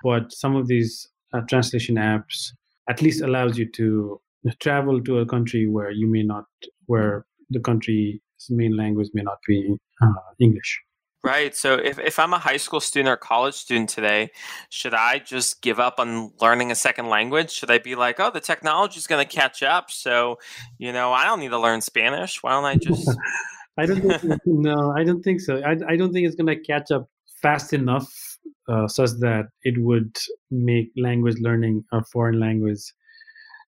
but 0.04 0.32
some 0.32 0.56
of 0.56 0.68
these 0.68 1.08
uh, 1.34 1.42
translation 1.50 1.96
apps 1.96 2.52
at 2.92 3.02
least 3.02 3.22
allows 3.22 3.58
you 3.58 3.66
to 3.80 4.20
travel 4.60 5.02
to 5.02 5.20
a 5.20 5.26
country 5.26 5.68
where 5.68 5.92
you 5.92 6.08
may 6.08 6.24
not, 6.24 6.46
where 6.88 7.26
the 7.50 7.60
country's 7.60 8.20
main 8.50 8.76
language 8.76 9.10
may 9.14 9.24
not 9.24 9.38
be 9.48 9.78
uh, 10.02 10.08
English. 10.40 10.72
Right. 11.24 11.56
So 11.56 11.76
if, 11.76 12.00
if 12.00 12.18
I'm 12.18 12.34
a 12.34 12.40
high 12.40 12.58
school 12.58 12.80
student 12.80 13.10
or 13.10 13.16
college 13.16 13.54
student 13.54 13.90
today, 13.90 14.32
should 14.70 14.96
I 14.96 15.20
just 15.20 15.62
give 15.62 15.80
up 15.80 16.00
on 16.00 16.34
learning 16.42 16.72
a 16.72 16.76
second 16.76 17.08
language? 17.08 17.52
Should 17.52 17.72
I 17.72 17.78
be 17.78 17.94
like, 17.96 18.20
oh, 18.20 18.32
the 18.32 18.42
technology 18.42 18.98
is 18.98 19.08
going 19.08 19.26
to 19.26 19.32
catch 19.32 19.62
up? 19.62 19.92
So, 19.92 20.40
you 20.80 20.92
know, 20.92 21.14
I 21.14 21.26
don't 21.26 21.40
need 21.40 21.52
to 21.52 21.60
learn 21.60 21.82
Spanish. 21.82 22.42
Why 22.42 22.52
don't 22.52 22.66
I 22.66 22.76
just. 22.76 23.10
I 23.78 23.86
don't 23.86 24.02
think, 24.02 24.42
no, 24.46 24.92
I 24.98 25.04
don't 25.06 25.22
think 25.22 25.40
so. 25.40 25.62
I, 25.62 25.78
I 25.88 25.96
don't 25.96 26.12
think 26.12 26.28
it's 26.28 26.36
going 26.36 26.48
to 26.48 26.60
catch 26.60 26.92
up 26.92 27.08
fast 27.42 27.72
enough 27.72 28.31
uh, 28.70 28.88
such 28.88 29.12
that 29.20 29.46
it 29.64 29.78
would 29.82 30.16
make 30.52 30.92
language 30.98 31.38
learning 31.40 31.84
a 31.92 32.04
foreign 32.06 32.40
language 32.40 32.82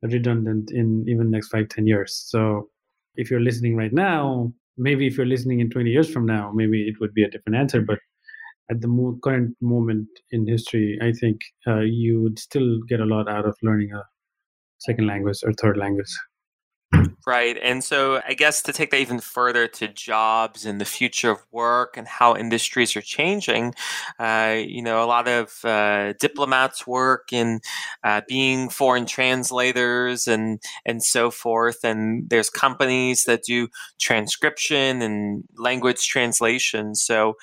redundant 0.03 0.71
in 0.71 1.05
even 1.09 1.31
next 1.31 1.49
five 1.49 1.69
ten 1.69 1.87
years. 1.87 2.15
So 2.29 2.71
if 3.17 3.31
you're 3.31 3.41
listening 3.41 3.77
right 3.77 3.93
now 3.93 4.53
maybe 4.77 5.07
if 5.07 5.17
you're 5.17 5.27
listening 5.27 5.61
in 5.61 5.71
20 5.71 5.91
years 5.91 6.11
from 6.11 6.27
now 6.27 6.51
maybe 6.53 6.89
it 6.89 6.97
would 7.01 7.15
be 7.15 7.23
a 7.23 7.31
different 7.31 7.57
answer 7.57 7.81
but 7.81 8.01
at 8.71 8.81
the 8.81 8.89
mo- 8.89 9.19
current 9.23 9.57
moment 9.61 10.09
in 10.33 10.47
history 10.47 10.99
i 11.03 11.13
think 11.13 11.41
uh, 11.69 11.81
you 11.81 12.23
would 12.23 12.39
still 12.39 12.81
get 12.89 13.01
a 13.01 13.05
lot 13.05 13.29
out 13.29 13.47
of 13.47 13.57
learning 13.63 13.93
a 13.93 14.03
second 14.79 15.07
language 15.07 15.39
or 15.45 15.53
third 15.55 15.77
language 15.77 16.13
Right. 17.27 17.57
And 17.63 17.83
so 17.83 18.21
I 18.29 18.35
guess 18.35 18.61
to 18.63 18.73
take 18.73 18.91
that 18.91 19.01
even 19.01 19.19
further 19.19 19.67
to 19.67 19.89
jobs 19.89 20.67
and 20.67 20.79
the 20.79 20.85
future 20.85 21.31
of 21.31 21.39
work 21.53 21.97
and 21.97 22.07
how 22.07 22.37
industries 22.37 22.95
are 22.97 23.01
changing, 23.01 23.75
uh, 24.19 24.57
you 24.59 24.83
know, 24.83 25.03
a 25.03 25.07
lot 25.07 25.27
of 25.27 25.65
uh, 25.65 26.13
diplomats 26.21 26.87
work 26.87 27.33
in 27.33 27.61
uh, 28.03 28.21
being 28.29 28.69
foreign 28.69 29.07
translators 29.07 30.27
and, 30.27 30.61
and 30.85 31.03
so 31.03 31.31
forth. 31.31 31.83
And 31.83 32.29
there's 32.29 32.51
companies 32.51 33.25
that 33.25 33.45
do 33.45 33.69
transcription 33.99 35.01
and 35.01 35.45
language 35.57 36.07
translation. 36.07 36.95
So, 36.95 37.35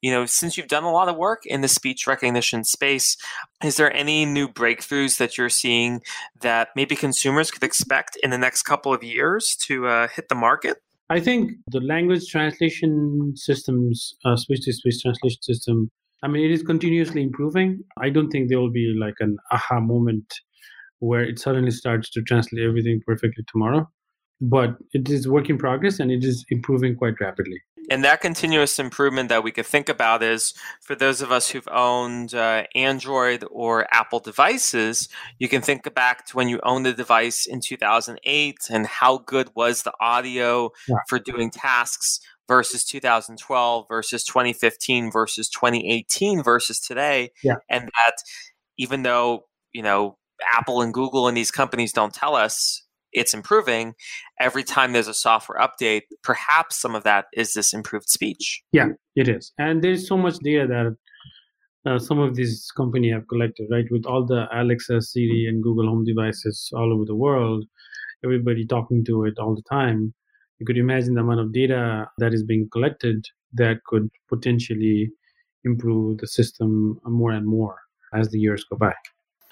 you 0.00 0.10
know, 0.10 0.24
since 0.24 0.56
you've 0.56 0.68
done 0.68 0.84
a 0.84 0.92
lot 0.92 1.10
of 1.10 1.16
work 1.16 1.44
in 1.44 1.60
the 1.60 1.68
speech 1.68 2.06
recognition 2.06 2.64
space, 2.64 3.18
is 3.64 3.76
there 3.76 3.92
any 3.94 4.26
new 4.26 4.48
breakthroughs 4.48 5.18
that 5.18 5.38
you're 5.38 5.48
seeing 5.48 6.02
that 6.40 6.68
maybe 6.76 6.94
consumers 6.94 7.50
could 7.50 7.64
expect 7.64 8.16
in 8.22 8.30
the 8.30 8.38
next 8.38 8.62
couple 8.62 8.92
of 8.92 9.02
years 9.02 9.56
to 9.66 9.86
uh, 9.86 10.08
hit 10.08 10.28
the 10.28 10.34
market? 10.34 10.78
I 11.08 11.20
think 11.20 11.52
the 11.68 11.80
language 11.80 12.28
translation 12.28 13.32
systems, 13.36 14.14
uh, 14.24 14.36
speech 14.36 14.64
to 14.64 14.72
speech 14.72 15.02
translation 15.02 15.40
system, 15.42 15.90
I 16.22 16.28
mean, 16.28 16.44
it 16.44 16.50
is 16.50 16.62
continuously 16.62 17.22
improving. 17.22 17.80
I 17.98 18.10
don't 18.10 18.30
think 18.30 18.48
there 18.48 18.58
will 18.58 18.72
be 18.72 18.94
like 18.98 19.14
an 19.20 19.36
aha 19.52 19.80
moment 19.80 20.34
where 20.98 21.22
it 21.22 21.38
suddenly 21.38 21.70
starts 21.70 22.10
to 22.10 22.22
translate 22.22 22.64
everything 22.64 23.00
perfectly 23.06 23.44
tomorrow. 23.52 23.88
But 24.40 24.76
it 24.92 25.08
is 25.08 25.28
work 25.28 25.48
in 25.48 25.56
progress 25.56 26.00
and 26.00 26.10
it 26.10 26.24
is 26.24 26.44
improving 26.50 26.96
quite 26.96 27.14
rapidly 27.20 27.60
and 27.90 28.04
that 28.04 28.20
continuous 28.20 28.78
improvement 28.78 29.28
that 29.28 29.44
we 29.44 29.52
could 29.52 29.66
think 29.66 29.88
about 29.88 30.22
is 30.22 30.54
for 30.80 30.94
those 30.94 31.20
of 31.20 31.30
us 31.30 31.50
who've 31.50 31.68
owned 31.70 32.34
uh, 32.34 32.64
Android 32.74 33.44
or 33.50 33.86
Apple 33.92 34.20
devices, 34.20 35.08
you 35.38 35.48
can 35.48 35.62
think 35.62 35.92
back 35.94 36.26
to 36.26 36.36
when 36.36 36.48
you 36.48 36.60
owned 36.62 36.86
the 36.86 36.92
device 36.92 37.46
in 37.46 37.60
2008 37.60 38.56
and 38.70 38.86
how 38.86 39.18
good 39.18 39.50
was 39.54 39.82
the 39.82 39.92
audio 40.00 40.70
yeah. 40.88 40.96
for 41.08 41.18
doing 41.18 41.50
tasks 41.50 42.20
versus 42.48 42.84
2012 42.84 43.86
versus 43.88 44.24
2015 44.24 45.10
versus 45.10 45.48
2018 45.48 46.42
versus 46.42 46.80
today. 46.80 47.30
Yeah. 47.42 47.56
And 47.68 47.84
that 47.84 48.14
even 48.78 49.02
though, 49.02 49.46
you 49.72 49.82
know, 49.82 50.18
Apple 50.52 50.82
and 50.82 50.92
Google 50.92 51.28
and 51.28 51.36
these 51.36 51.50
companies 51.50 51.92
don't 51.92 52.14
tell 52.14 52.34
us 52.34 52.82
it's 53.16 53.34
improving 53.34 53.94
every 54.38 54.62
time 54.62 54.92
there's 54.92 55.08
a 55.08 55.14
software 55.14 55.58
update 55.58 56.02
perhaps 56.22 56.76
some 56.76 56.94
of 56.94 57.02
that 57.02 57.26
is 57.32 57.54
this 57.54 57.72
improved 57.72 58.08
speech. 58.08 58.62
Yeah 58.72 58.88
it 59.16 59.28
is. 59.28 59.52
And 59.58 59.82
there's 59.82 60.06
so 60.06 60.16
much 60.16 60.36
data 60.38 60.66
that 60.68 60.96
uh, 61.90 61.98
some 61.98 62.18
of 62.18 62.34
these 62.34 62.70
companies 62.76 63.14
have 63.14 63.26
collected 63.28 63.66
right? 63.70 63.86
With 63.90 64.06
all 64.06 64.24
the 64.24 64.46
alexa 64.52 65.02
siri 65.02 65.46
and 65.48 65.62
google 65.62 65.88
home 65.88 66.04
devices 66.04 66.70
all 66.74 66.92
over 66.92 67.04
the 67.04 67.16
world 67.16 67.64
everybody 68.24 68.66
talking 68.66 69.04
to 69.04 69.24
it 69.24 69.38
all 69.38 69.54
the 69.54 69.62
time. 69.62 70.14
You 70.58 70.66
could 70.66 70.78
imagine 70.78 71.14
the 71.14 71.20
amount 71.20 71.40
of 71.40 71.52
data 71.52 72.08
that 72.18 72.32
is 72.32 72.42
being 72.42 72.68
collected 72.72 73.24
that 73.54 73.78
could 73.86 74.08
potentially 74.28 75.10
improve 75.64 76.18
the 76.18 76.26
system 76.26 76.98
more 77.04 77.32
and 77.32 77.46
more 77.46 77.76
as 78.14 78.30
the 78.30 78.38
years 78.38 78.64
go 78.70 78.76
by. 78.76 78.94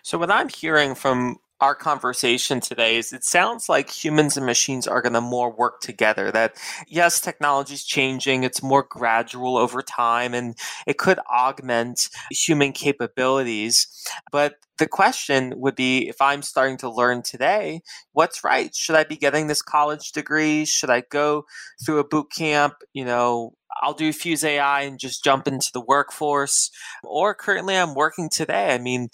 So, 0.03 0.19
what 0.19 0.31
I'm 0.31 0.49
hearing 0.49 0.95
from 0.95 1.37
our 1.61 1.75
conversation 1.75 2.61
today 2.61 2.97
is 2.97 3.13
it 3.13 3.25
sounds 3.25 3.69
like 3.69 3.89
humans 3.89 4.37
and 4.37 4.45
machines 4.45 4.87
are 4.87 5.01
going 5.01 5.13
to 5.13 5.21
more 5.21 5.53
work 5.53 5.81
together 5.81 6.33
that 6.33 6.57
yes 6.89 7.21
technology 7.21 7.75
is 7.75 7.85
changing 7.85 8.43
it's 8.43 8.63
more 8.63 8.83
gradual 8.83 9.57
over 9.57 9.81
time 9.81 10.35
and 10.35 10.57
it 10.87 10.99
could 10.99 11.19
augment 11.31 12.09
human 12.31 12.73
capabilities 12.73 13.87
but 14.33 14.57
the 14.79 14.89
question 14.89 15.55
would 15.57 15.77
be 15.77 16.09
if 16.09 16.21
i'm 16.21 16.43
starting 16.43 16.77
to 16.77 16.91
learn 16.91 17.23
today 17.23 17.81
what's 18.13 18.43
right 18.43 18.75
should 18.75 18.97
i 18.97 19.05
be 19.05 19.17
getting 19.17 19.47
this 19.47 19.63
college 19.63 20.11
degree 20.11 20.65
should 20.65 20.91
i 20.91 21.03
go 21.09 21.45
through 21.85 21.99
a 21.99 22.05
boot 22.05 22.27
camp 22.37 22.75
you 22.93 23.05
know 23.05 23.53
I'll 23.83 23.93
do 23.93 24.13
Fuse 24.13 24.45
AI 24.45 24.83
and 24.83 25.01
just 25.01 25.25
jump 25.25 25.49
into 25.49 25.71
the 25.75 25.81
workforce. 25.81 26.71
Or 27.03 27.35
currently, 27.35 27.77
I'm 27.77 27.95
working 27.95 28.31
today. 28.31 28.73
I 28.73 28.79
mean, 28.79 29.09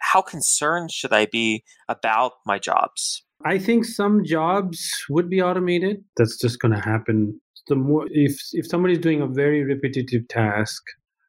how 0.00 0.22
concerned 0.22 0.90
should 0.90 1.12
I 1.12 1.26
be 1.26 1.64
about 1.88 2.32
my 2.44 2.58
jobs? 2.58 3.22
I 3.44 3.58
think 3.58 3.84
some 3.84 4.24
jobs 4.24 4.90
would 5.10 5.28
be 5.28 5.42
automated. 5.42 6.02
That's 6.16 6.38
just 6.38 6.58
going 6.60 6.72
to 6.72 6.80
happen. 6.80 7.40
The 7.68 7.76
more 7.76 8.06
if 8.10 8.38
if 8.52 8.66
somebody's 8.66 8.98
doing 8.98 9.20
a 9.20 9.26
very 9.26 9.64
repetitive 9.64 10.26
task 10.28 10.82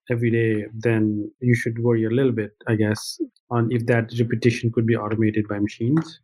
every 0.09 0.31
day, 0.31 0.65
then 0.73 1.29
you 1.41 1.55
should 1.55 1.83
worry 1.83 2.05
a 2.05 2.09
little 2.09 2.31
bit, 2.31 2.51
I 2.67 2.75
guess, 2.75 3.19
on 3.49 3.69
if 3.71 3.85
that 3.87 4.11
repetition 4.19 4.71
could 4.71 4.85
be 4.85 4.95
automated 4.95 5.47
by 5.47 5.59
machines. 5.59 6.19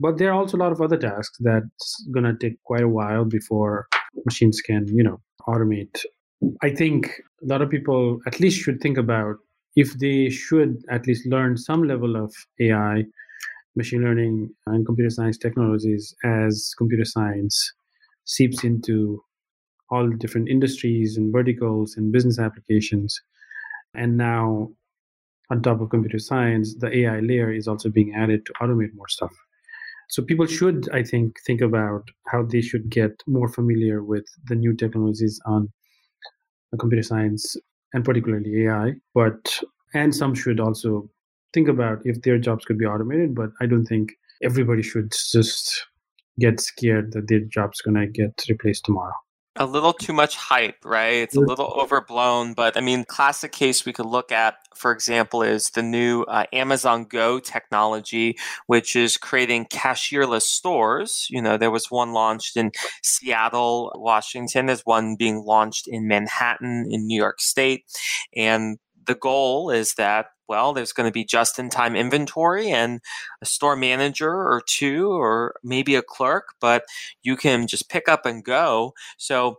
But 0.00 0.18
there 0.18 0.30
are 0.30 0.34
also 0.34 0.56
a 0.56 0.62
lot 0.62 0.72
of 0.72 0.80
other 0.80 0.96
tasks 0.96 1.36
that's 1.40 2.08
going 2.12 2.24
to 2.24 2.34
take 2.34 2.62
quite 2.64 2.82
a 2.82 2.88
while 2.88 3.24
before 3.24 3.88
machines 4.24 4.60
can, 4.60 4.86
you 4.88 5.02
know, 5.02 5.20
automate. 5.48 6.04
I 6.62 6.70
think 6.70 7.10
a 7.42 7.46
lot 7.46 7.62
of 7.62 7.68
people 7.68 8.20
at 8.26 8.38
least 8.38 8.60
should 8.60 8.80
think 8.80 8.96
about 8.96 9.36
if 9.76 9.92
they 9.98 10.30
should 10.30 10.82
at 10.90 11.06
least 11.06 11.26
learn 11.26 11.56
some 11.56 11.84
level 11.84 12.16
of 12.16 12.34
AI, 12.60 13.04
machine 13.76 14.02
learning, 14.02 14.50
and 14.66 14.86
computer 14.86 15.10
science 15.10 15.38
technologies 15.38 16.14
as 16.24 16.72
computer 16.76 17.04
science 17.04 17.72
seeps 18.24 18.64
into 18.64 19.22
all 19.90 20.08
different 20.10 20.48
industries 20.48 21.16
and 21.16 21.32
verticals 21.32 21.96
and 21.96 22.12
business 22.12 22.38
applications. 22.38 23.20
And 23.94 24.16
now, 24.16 24.70
on 25.50 25.62
top 25.62 25.80
of 25.80 25.90
computer 25.90 26.18
science, 26.18 26.74
the 26.74 26.94
AI 26.98 27.20
layer 27.20 27.52
is 27.52 27.68
also 27.68 27.88
being 27.88 28.14
added 28.14 28.44
to 28.46 28.52
automate 28.54 28.94
more 28.94 29.08
stuff. 29.08 29.32
So 30.10 30.22
people 30.22 30.46
should, 30.46 30.88
I 30.92 31.02
think, 31.02 31.36
think 31.46 31.60
about 31.60 32.08
how 32.26 32.42
they 32.42 32.60
should 32.60 32.90
get 32.90 33.22
more 33.26 33.48
familiar 33.48 34.02
with 34.02 34.26
the 34.46 34.54
new 34.54 34.74
technologies 34.74 35.40
on 35.46 35.70
computer 36.78 37.02
science 37.02 37.56
and 37.92 38.04
particularly 38.04 38.66
AI. 38.66 38.92
But 39.14 39.60
and 39.94 40.14
some 40.14 40.34
should 40.34 40.60
also 40.60 41.08
think 41.52 41.68
about 41.68 42.00
if 42.04 42.22
their 42.22 42.38
jobs 42.38 42.64
could 42.64 42.78
be 42.78 42.86
automated. 42.86 43.34
But 43.34 43.50
I 43.60 43.66
don't 43.66 43.86
think 43.86 44.12
everybody 44.42 44.82
should 44.82 45.12
just 45.12 45.86
get 46.38 46.60
scared 46.60 47.12
that 47.12 47.28
their 47.28 47.40
job's 47.40 47.80
gonna 47.80 48.06
get 48.06 48.44
replaced 48.48 48.84
tomorrow 48.84 49.14
a 49.58 49.66
little 49.66 49.92
too 49.92 50.12
much 50.12 50.36
hype, 50.36 50.84
right? 50.84 51.16
It's 51.16 51.36
a 51.36 51.40
little 51.40 51.66
overblown, 51.66 52.54
but 52.54 52.76
I 52.76 52.80
mean, 52.80 53.04
classic 53.04 53.52
case 53.52 53.84
we 53.84 53.92
could 53.92 54.06
look 54.06 54.32
at, 54.32 54.54
for 54.74 54.92
example, 54.92 55.42
is 55.42 55.70
the 55.70 55.82
new 55.82 56.22
uh, 56.22 56.44
Amazon 56.52 57.04
Go 57.04 57.40
technology, 57.40 58.38
which 58.66 58.94
is 58.94 59.16
creating 59.16 59.66
cashierless 59.66 60.42
stores. 60.42 61.26
You 61.30 61.42
know, 61.42 61.56
there 61.56 61.70
was 61.70 61.90
one 61.90 62.12
launched 62.12 62.56
in 62.56 62.70
Seattle, 63.02 63.92
Washington. 63.96 64.66
There's 64.66 64.86
one 64.86 65.16
being 65.16 65.44
launched 65.44 65.88
in 65.88 66.06
Manhattan, 66.06 66.86
in 66.90 67.06
New 67.06 67.18
York 67.18 67.40
State, 67.40 67.84
and 68.36 68.78
the 69.08 69.16
goal 69.16 69.70
is 69.70 69.94
that 69.96 70.28
well, 70.48 70.72
there's 70.72 70.92
going 70.92 71.06
to 71.08 71.12
be 71.12 71.24
just 71.24 71.58
in 71.58 71.68
time 71.68 71.94
inventory 71.94 72.70
and 72.70 73.00
a 73.42 73.46
store 73.46 73.76
manager 73.76 74.32
or 74.32 74.62
two, 74.66 75.10
or 75.12 75.54
maybe 75.62 75.94
a 75.94 76.02
clerk, 76.02 76.54
but 76.60 76.84
you 77.22 77.36
can 77.36 77.66
just 77.66 77.90
pick 77.90 78.08
up 78.08 78.24
and 78.24 78.42
go. 78.44 78.94
So 79.18 79.58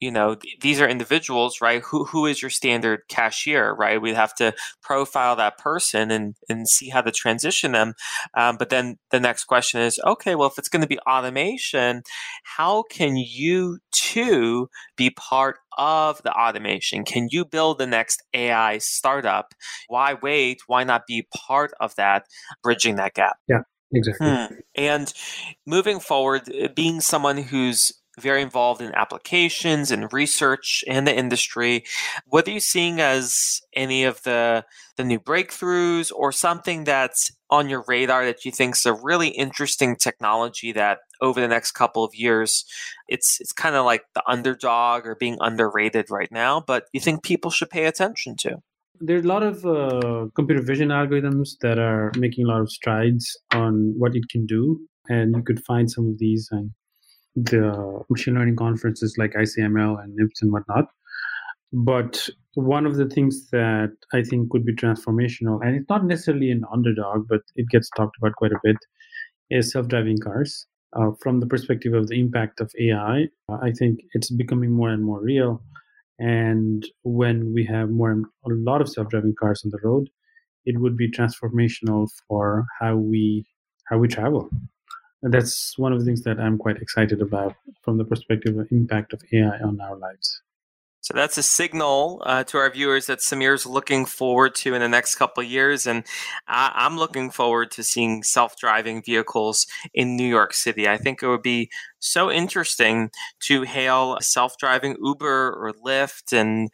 you 0.00 0.10
know 0.10 0.34
th- 0.34 0.58
these 0.60 0.80
are 0.80 0.88
individuals 0.88 1.60
right? 1.60 1.82
Who 1.82 2.04
who 2.04 2.26
is 2.26 2.42
your 2.42 2.50
standard 2.50 3.00
cashier 3.08 3.74
right? 3.74 4.00
We'd 4.00 4.14
have 4.14 4.34
to 4.36 4.54
profile 4.82 5.36
that 5.36 5.58
person 5.58 6.10
and 6.10 6.34
and 6.48 6.68
see 6.68 6.88
how 6.88 7.00
to 7.02 7.10
transition 7.10 7.72
them. 7.72 7.94
Um, 8.34 8.56
but 8.56 8.70
then 8.70 8.98
the 9.10 9.20
next 9.20 9.44
question 9.44 9.80
is 9.80 10.00
okay 10.04 10.34
well 10.34 10.48
if 10.48 10.58
it's 10.58 10.68
going 10.68 10.82
to 10.82 10.88
be 10.88 10.98
automation 11.00 12.02
how 12.42 12.82
can 12.90 13.16
you 13.16 13.78
too 13.92 14.68
be 14.96 15.10
part 15.10 15.56
of 15.76 16.22
the 16.22 16.32
automation? 16.32 17.04
Can 17.04 17.28
you 17.30 17.44
build 17.44 17.78
the 17.78 17.86
next 17.86 18.22
ai 18.34 18.78
startup? 18.78 19.54
Why 19.88 20.14
wait? 20.14 20.60
Why 20.66 20.84
not 20.84 21.06
be 21.06 21.26
part 21.34 21.72
of 21.80 21.94
that 21.96 22.24
bridging 22.62 22.96
that 22.96 23.14
gap? 23.14 23.36
Yeah 23.48 23.62
exactly. 23.92 24.28
Hmm. 24.28 24.54
and 24.74 25.12
moving 25.66 26.00
forward 26.00 26.42
being 26.74 27.00
someone 27.00 27.38
who's 27.38 27.92
very 28.20 28.42
involved 28.42 28.80
in 28.80 28.94
applications 28.94 29.90
and 29.90 30.12
research 30.12 30.84
in 30.86 31.04
the 31.04 31.16
industry. 31.16 31.84
What 32.26 32.46
are 32.48 32.52
you 32.52 32.60
seeing 32.60 33.00
as 33.00 33.60
any 33.74 34.04
of 34.04 34.22
the 34.22 34.64
the 34.96 35.04
new 35.04 35.20
breakthroughs 35.20 36.10
or 36.14 36.32
something 36.32 36.84
that's 36.84 37.32
on 37.50 37.68
your 37.68 37.84
radar 37.86 38.24
that 38.24 38.44
you 38.44 38.50
think 38.50 38.74
is 38.74 38.84
a 38.84 38.92
really 38.92 39.28
interesting 39.28 39.96
technology 39.96 40.72
that 40.72 40.98
over 41.20 41.40
the 41.40 41.48
next 41.48 41.72
couple 41.72 42.04
of 42.04 42.14
years 42.14 42.64
it's 43.08 43.40
it's 43.40 43.52
kind 43.52 43.74
of 43.74 43.84
like 43.84 44.02
the 44.14 44.22
underdog 44.28 45.06
or 45.06 45.14
being 45.14 45.38
underrated 45.40 46.10
right 46.10 46.30
now, 46.30 46.60
but 46.60 46.84
you 46.92 47.00
think 47.00 47.22
people 47.22 47.50
should 47.50 47.70
pay 47.70 47.86
attention 47.86 48.36
to? 48.36 48.56
There's 49.00 49.24
a 49.24 49.28
lot 49.28 49.44
of 49.44 49.64
uh, 49.64 50.26
computer 50.34 50.62
vision 50.62 50.88
algorithms 50.88 51.50
that 51.60 51.78
are 51.78 52.10
making 52.18 52.46
a 52.46 52.48
lot 52.48 52.60
of 52.60 52.70
strides 52.70 53.36
on 53.54 53.94
what 53.96 54.16
it 54.16 54.28
can 54.28 54.44
do, 54.44 54.80
and 55.08 55.36
you 55.36 55.42
could 55.42 55.64
find 55.64 55.88
some 55.88 56.08
of 56.08 56.18
these 56.18 56.48
and 56.50 56.72
the 57.44 58.02
machine 58.10 58.34
learning 58.34 58.56
conferences 58.56 59.14
like 59.18 59.32
ICML 59.32 60.02
and 60.02 60.14
NIPS 60.16 60.42
and 60.42 60.52
whatnot. 60.52 60.86
But 61.72 62.28
one 62.54 62.86
of 62.86 62.96
the 62.96 63.08
things 63.08 63.50
that 63.50 63.92
I 64.12 64.22
think 64.22 64.50
could 64.50 64.64
be 64.64 64.74
transformational, 64.74 65.60
and 65.62 65.76
it's 65.76 65.88
not 65.88 66.04
necessarily 66.04 66.50
an 66.50 66.64
underdog, 66.72 67.28
but 67.28 67.42
it 67.56 67.68
gets 67.68 67.90
talked 67.90 68.16
about 68.18 68.34
quite 68.36 68.52
a 68.52 68.60
bit, 68.62 68.76
is 69.50 69.72
self-driving 69.72 70.18
cars. 70.18 70.66
Uh, 70.94 71.10
from 71.20 71.40
the 71.40 71.46
perspective 71.46 71.92
of 71.92 72.08
the 72.08 72.18
impact 72.18 72.60
of 72.60 72.72
AI, 72.80 73.26
uh, 73.50 73.58
I 73.62 73.72
think 73.72 74.00
it's 74.14 74.30
becoming 74.30 74.70
more 74.70 74.88
and 74.88 75.04
more 75.04 75.22
real. 75.22 75.62
And 76.18 76.84
when 77.02 77.52
we 77.52 77.64
have 77.66 77.90
more 77.90 78.12
a 78.12 78.48
lot 78.48 78.80
of 78.80 78.88
self-driving 78.88 79.34
cars 79.38 79.62
on 79.64 79.70
the 79.70 79.78
road, 79.86 80.08
it 80.64 80.80
would 80.80 80.96
be 80.96 81.10
transformational 81.10 82.08
for 82.26 82.66
how 82.80 82.96
we 82.96 83.46
how 83.88 83.98
we 83.98 84.08
travel. 84.08 84.50
That's 85.22 85.76
one 85.76 85.92
of 85.92 85.98
the 85.98 86.04
things 86.04 86.22
that 86.22 86.38
I'm 86.38 86.58
quite 86.58 86.76
excited 86.76 87.20
about 87.20 87.56
from 87.82 87.98
the 87.98 88.04
perspective 88.04 88.56
of 88.56 88.70
impact 88.70 89.12
of 89.12 89.22
AI 89.32 89.58
on 89.60 89.80
our 89.80 89.96
lives. 89.96 90.42
So 91.00 91.14
that's 91.14 91.38
a 91.38 91.42
signal 91.42 92.22
uh, 92.26 92.44
to 92.44 92.58
our 92.58 92.70
viewers 92.70 93.06
that 93.06 93.20
Sameer's 93.20 93.64
looking 93.64 94.04
forward 94.04 94.54
to 94.56 94.74
in 94.74 94.80
the 94.80 94.88
next 94.88 95.14
couple 95.14 95.42
of 95.42 95.48
years, 95.48 95.86
and 95.86 96.04
I- 96.46 96.84
am 96.84 96.98
looking 96.98 97.30
forward 97.30 97.70
to 97.72 97.82
seeing 97.82 98.22
self-driving 98.22 99.04
vehicles 99.04 99.66
in 99.94 100.16
New 100.16 100.26
York 100.26 100.52
City. 100.52 100.86
I 100.86 100.98
think 100.98 101.22
it 101.22 101.28
would 101.28 101.42
be 101.42 101.70
so 101.98 102.30
interesting 102.30 103.10
to 103.44 103.62
hail 103.62 104.16
a 104.16 104.22
self-driving 104.22 104.96
Uber 105.02 105.54
or 105.54 105.72
Lyft 105.72 106.38
and 106.38 106.68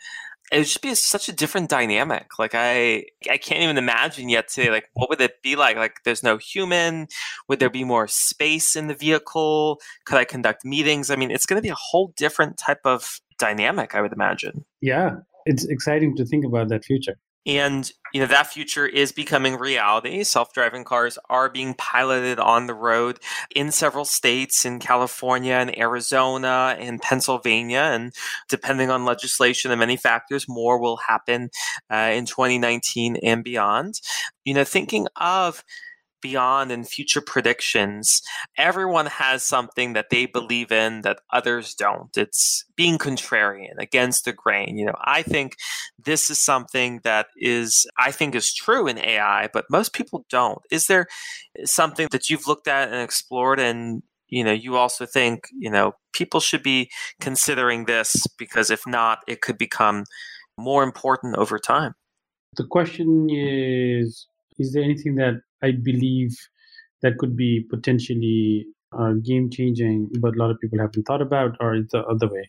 it 0.52 0.58
would 0.58 0.66
just 0.66 0.82
be 0.82 0.94
such 0.94 1.28
a 1.28 1.32
different 1.32 1.70
dynamic. 1.70 2.38
Like 2.38 2.54
I, 2.54 3.04
I 3.30 3.38
can't 3.38 3.62
even 3.62 3.78
imagine 3.78 4.28
yet 4.28 4.48
today. 4.48 4.70
Like, 4.70 4.88
what 4.92 5.08
would 5.08 5.20
it 5.20 5.42
be 5.42 5.56
like? 5.56 5.76
Like, 5.76 5.96
there's 6.04 6.22
no 6.22 6.36
human. 6.36 7.08
Would 7.48 7.60
there 7.60 7.70
be 7.70 7.84
more 7.84 8.06
space 8.06 8.76
in 8.76 8.86
the 8.88 8.94
vehicle? 8.94 9.80
Could 10.04 10.18
I 10.18 10.24
conduct 10.24 10.64
meetings? 10.64 11.10
I 11.10 11.16
mean, 11.16 11.30
it's 11.30 11.46
going 11.46 11.58
to 11.58 11.62
be 11.62 11.70
a 11.70 11.76
whole 11.76 12.12
different 12.16 12.58
type 12.58 12.80
of 12.84 13.20
dynamic. 13.38 13.94
I 13.94 14.02
would 14.02 14.12
imagine. 14.12 14.64
Yeah, 14.80 15.16
it's 15.46 15.64
exciting 15.64 16.16
to 16.16 16.24
think 16.24 16.44
about 16.44 16.68
that 16.68 16.84
future. 16.84 17.16
And 17.46 17.90
you 18.12 18.20
know 18.20 18.26
that 18.26 18.46
future 18.46 18.86
is 18.86 19.10
becoming 19.12 19.56
reality. 19.56 20.22
Self-driving 20.22 20.84
cars 20.84 21.18
are 21.28 21.50
being 21.50 21.74
piloted 21.74 22.38
on 22.38 22.66
the 22.66 22.74
road 22.74 23.18
in 23.54 23.72
several 23.72 24.04
states, 24.04 24.64
in 24.64 24.78
California 24.78 25.54
and 25.54 25.76
Arizona 25.76 26.76
and 26.78 27.02
Pennsylvania, 27.02 27.90
and 27.92 28.12
depending 28.48 28.90
on 28.90 29.04
legislation 29.04 29.72
and 29.72 29.80
many 29.80 29.96
factors, 29.96 30.46
more 30.48 30.78
will 30.78 30.98
happen 30.98 31.50
uh, 31.90 32.12
in 32.14 32.24
2019 32.24 33.16
and 33.16 33.42
beyond. 33.42 34.00
You 34.44 34.54
know, 34.54 34.64
thinking 34.64 35.08
of 35.16 35.64
beyond 36.24 36.72
and 36.72 36.88
future 36.88 37.20
predictions, 37.20 38.22
everyone 38.56 39.04
has 39.04 39.44
something 39.44 39.92
that 39.92 40.08
they 40.08 40.24
believe 40.24 40.72
in 40.72 41.02
that 41.02 41.20
others 41.30 41.74
don't. 41.74 42.16
It's 42.16 42.64
being 42.76 42.96
contrarian 42.96 43.76
against 43.78 44.24
the 44.24 44.32
grain. 44.32 44.78
You 44.78 44.86
know, 44.86 44.96
I 45.02 45.20
think 45.20 45.56
this 46.02 46.30
is 46.30 46.40
something 46.40 47.02
that 47.04 47.26
is, 47.36 47.86
I 47.98 48.10
think 48.10 48.34
is 48.34 48.54
true 48.54 48.86
in 48.86 48.96
AI, 48.96 49.50
but 49.52 49.66
most 49.68 49.92
people 49.92 50.24
don't. 50.30 50.62
Is 50.70 50.86
there 50.86 51.08
something 51.66 52.08
that 52.10 52.30
you've 52.30 52.48
looked 52.48 52.68
at 52.68 52.88
and 52.88 53.02
explored 53.02 53.60
and 53.60 54.02
you 54.28 54.42
know, 54.42 54.52
you 54.52 54.76
also 54.76 55.04
think, 55.04 55.44
you 55.56 55.70
know, 55.70 55.92
people 56.14 56.40
should 56.40 56.62
be 56.62 56.90
considering 57.20 57.84
this 57.84 58.26
because 58.38 58.70
if 58.70 58.80
not, 58.86 59.18
it 59.28 59.42
could 59.42 59.58
become 59.58 60.04
more 60.56 60.82
important 60.82 61.36
over 61.36 61.58
time. 61.58 61.94
The 62.56 62.66
question 62.66 63.28
is 63.30 64.26
Is 64.58 64.72
there 64.72 64.82
anything 64.82 65.16
that 65.16 65.42
I 65.64 65.72
believe 65.72 66.32
that 67.02 67.18
could 67.18 67.36
be 67.36 67.66
potentially 67.70 68.66
uh, 68.98 69.12
game 69.24 69.50
changing, 69.50 70.10
but 70.20 70.34
a 70.34 70.38
lot 70.38 70.50
of 70.50 70.60
people 70.60 70.78
haven't 70.78 71.04
thought 71.04 71.22
about, 71.22 71.56
or 71.60 71.78
the 71.90 72.02
other 72.04 72.28
way? 72.28 72.48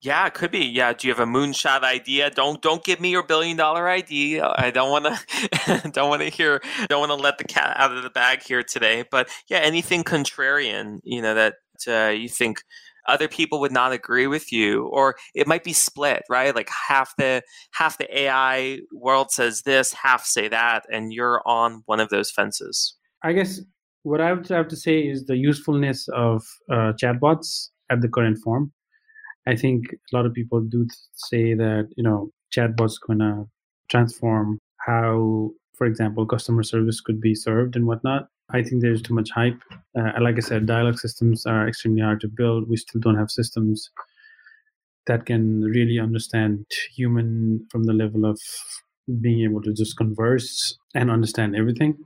Yeah, 0.00 0.26
it 0.26 0.34
could 0.34 0.50
be. 0.50 0.66
Yeah, 0.66 0.92
do 0.92 1.08
you 1.08 1.14
have 1.14 1.26
a 1.26 1.30
moonshot 1.30 1.82
idea? 1.82 2.28
Don't 2.28 2.60
don't 2.60 2.84
give 2.84 3.00
me 3.00 3.10
your 3.10 3.22
billion 3.22 3.56
dollar 3.56 3.88
idea. 3.88 4.52
I 4.54 4.70
don't 4.70 4.90
want 4.90 5.06
to 5.06 5.90
don't 5.94 6.10
want 6.10 6.20
to 6.20 6.28
hear 6.28 6.60
don't 6.90 7.00
want 7.00 7.10
to 7.10 7.22
let 7.26 7.38
the 7.38 7.44
cat 7.44 7.74
out 7.78 7.96
of 7.96 8.02
the 8.02 8.10
bag 8.10 8.42
here 8.42 8.62
today. 8.62 9.04
But 9.10 9.30
yeah, 9.48 9.58
anything 9.58 10.04
contrarian, 10.04 11.00
you 11.04 11.22
know, 11.22 11.34
that 11.34 11.54
uh, 11.88 12.10
you 12.10 12.28
think 12.28 12.58
other 13.06 13.28
people 13.28 13.60
would 13.60 13.72
not 13.72 13.92
agree 13.92 14.26
with 14.26 14.52
you 14.52 14.86
or 14.86 15.16
it 15.34 15.46
might 15.46 15.64
be 15.64 15.72
split 15.72 16.22
right? 16.28 16.54
Like 16.54 16.70
half 16.88 17.14
the 17.16 17.42
half 17.72 17.98
the 17.98 18.22
ai 18.22 18.80
world 18.92 19.30
says 19.30 19.62
this 19.62 19.92
half 19.92 20.24
say 20.24 20.48
that 20.48 20.84
and 20.90 21.12
you're 21.12 21.42
on 21.46 21.82
one 21.86 22.00
of 22.00 22.08
those 22.08 22.30
fences. 22.30 22.96
I 23.22 23.32
guess 23.32 23.60
what 24.02 24.20
i 24.20 24.32
would 24.32 24.46
have 24.48 24.68
to 24.68 24.76
say 24.76 25.00
is 25.00 25.24
the 25.24 25.36
usefulness 25.36 26.08
of 26.08 26.42
uh, 26.70 26.92
chatbots 27.02 27.70
at 27.90 28.00
the 28.00 28.08
current 28.08 28.38
form. 28.44 28.72
I 29.46 29.56
think 29.56 29.84
a 29.92 30.16
lot 30.16 30.26
of 30.26 30.32
people 30.32 30.60
do 30.60 30.86
say 31.14 31.54
that 31.54 31.88
you 31.96 32.04
know 32.04 32.30
chatbots 32.54 32.94
gonna 33.06 33.44
transform 33.90 34.58
how 34.86 35.50
for 35.76 35.86
example 35.86 36.26
customer 36.26 36.62
service 36.62 37.00
could 37.00 37.20
be 37.20 37.34
served 37.34 37.76
and 37.76 37.86
whatnot 37.86 38.28
I 38.54 38.62
think 38.62 38.80
there's 38.80 39.02
too 39.02 39.12
much 39.14 39.30
hype. 39.30 39.60
Uh, 39.98 40.12
like 40.20 40.36
I 40.36 40.40
said, 40.40 40.64
dialogue 40.66 40.98
systems 40.98 41.44
are 41.44 41.68
extremely 41.68 42.00
hard 42.00 42.20
to 42.22 42.28
build. 42.28 42.70
We 42.70 42.76
still 42.78 43.00
don't 43.00 43.16
have 43.18 43.30
systems 43.30 43.90
that 45.06 45.26
can 45.26 45.62
really 45.62 45.98
understand 45.98 46.64
human 46.94 47.66
from 47.70 47.84
the 47.84 47.92
level 47.92 48.24
of 48.24 48.40
being 49.20 49.42
able 49.44 49.60
to 49.62 49.72
just 49.72 49.96
converse 49.96 50.78
and 50.94 51.10
understand 51.10 51.54
everything. 51.54 51.96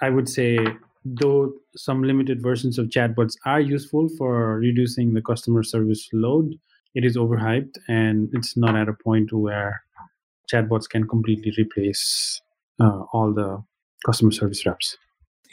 I 0.00 0.10
would 0.10 0.28
say, 0.28 0.58
though 1.04 1.52
some 1.76 2.02
limited 2.02 2.42
versions 2.42 2.78
of 2.78 2.88
chatbots 2.88 3.34
are 3.44 3.60
useful 3.60 4.08
for 4.16 4.58
reducing 4.58 5.14
the 5.14 5.22
customer 5.22 5.62
service 5.62 6.08
load, 6.12 6.54
it 6.94 7.04
is 7.04 7.16
overhyped 7.16 7.76
and 7.88 8.30
it's 8.32 8.56
not 8.56 8.76
at 8.76 8.88
a 8.88 8.94
point 8.94 9.32
where 9.32 9.82
chatbots 10.52 10.88
can 10.88 11.08
completely 11.08 11.52
replace 11.58 12.40
uh, 12.80 13.02
all 13.12 13.32
the 13.34 13.62
customer 14.06 14.32
service 14.32 14.66
reps. 14.66 14.96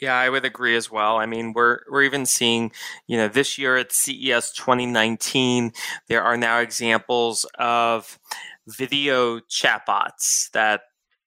Yeah, 0.05 0.15
I 0.19 0.29
would 0.29 0.45
agree 0.45 0.75
as 0.75 0.91
well. 0.91 1.17
I 1.17 1.25
mean, 1.25 1.53
we're 1.53 1.79
we're 1.89 2.03
even 2.03 2.25
seeing, 2.25 2.71
you 3.07 3.17
know, 3.17 3.27
this 3.27 3.57
year 3.57 3.75
at 3.77 3.91
CES 3.91 4.51
2019, 4.53 5.71
there 6.07 6.21
are 6.23 6.37
now 6.37 6.59
examples 6.59 7.45
of 7.57 8.19
video 8.67 9.39
chatbots 9.41 10.51
that 10.51 10.81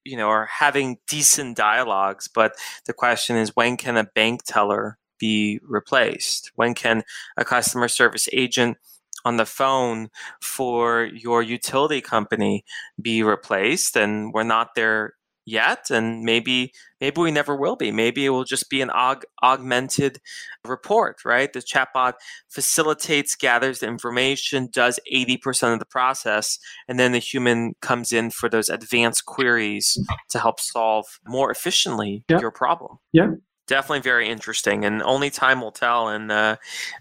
you 0.05 0.17
know 0.17 0.29
are 0.29 0.47
having 0.47 0.99
decent 1.09 1.57
dialogues, 1.57 2.29
but 2.29 2.53
the 2.87 2.93
question 2.93 3.37
is 3.37 3.57
when 3.57 3.77
can 3.77 3.97
a 3.97 4.05
bank 4.05 4.43
teller 4.45 4.99
be 5.19 5.61
replaced? 5.65 6.53
When 6.55 6.75
can 6.75 7.03
a 7.37 7.45
customer 7.45 7.89
service 7.89 8.29
agent 8.33 8.77
on 9.25 9.37
the 9.39 9.47
phone 9.47 10.09
for 10.41 11.05
your 11.05 11.43
utility 11.43 12.01
company 12.01 12.65
be 13.03 13.23
replaced 13.25 13.97
and 13.97 14.33
we're 14.33 14.45
not 14.45 14.75
there 14.77 15.15
yet 15.49 15.91
and 15.91 16.23
maybe 16.23 16.73
maybe 17.01 17.21
we 17.21 17.31
never 17.31 17.57
will 17.57 17.77
be. 17.77 17.91
Maybe 17.91 18.27
it 18.27 18.31
will 18.31 18.45
just 18.45 18.69
be 18.69 18.81
an 18.81 18.89
aug- 18.91 19.25
augmented 19.43 20.21
report 20.65 21.17
right? 21.25 21.53
The 21.53 21.61
chatbot 21.61 22.15
facilitates 22.49 23.35
gathers 23.35 23.81
the 23.81 23.87
information 23.87 24.69
does 24.73 25.01
80% 25.13 25.73
of 25.73 25.79
the 25.79 25.87
process 25.87 26.59
and 26.87 26.99
then 26.99 27.13
the 27.13 27.19
human 27.19 27.75
comes 27.81 28.13
in 28.13 28.31
for 28.31 28.49
those 28.49 28.69
advanced 28.69 29.25
queries 29.25 29.97
to 30.31 30.39
help 30.39 30.61
solve 30.61 31.07
more 31.27 31.51
efficiently 31.51 32.25
yeah. 32.29 32.41
your 32.41 32.51
problem. 32.51 32.99
Yeah 33.13 33.31
definitely 33.69 34.01
very 34.01 34.29
interesting 34.29 34.85
and 34.85 35.03
only 35.03 35.31
time 35.31 35.61
will 35.61 35.73
tell 35.73 36.09
and 36.09 36.33
uh, 36.33 36.57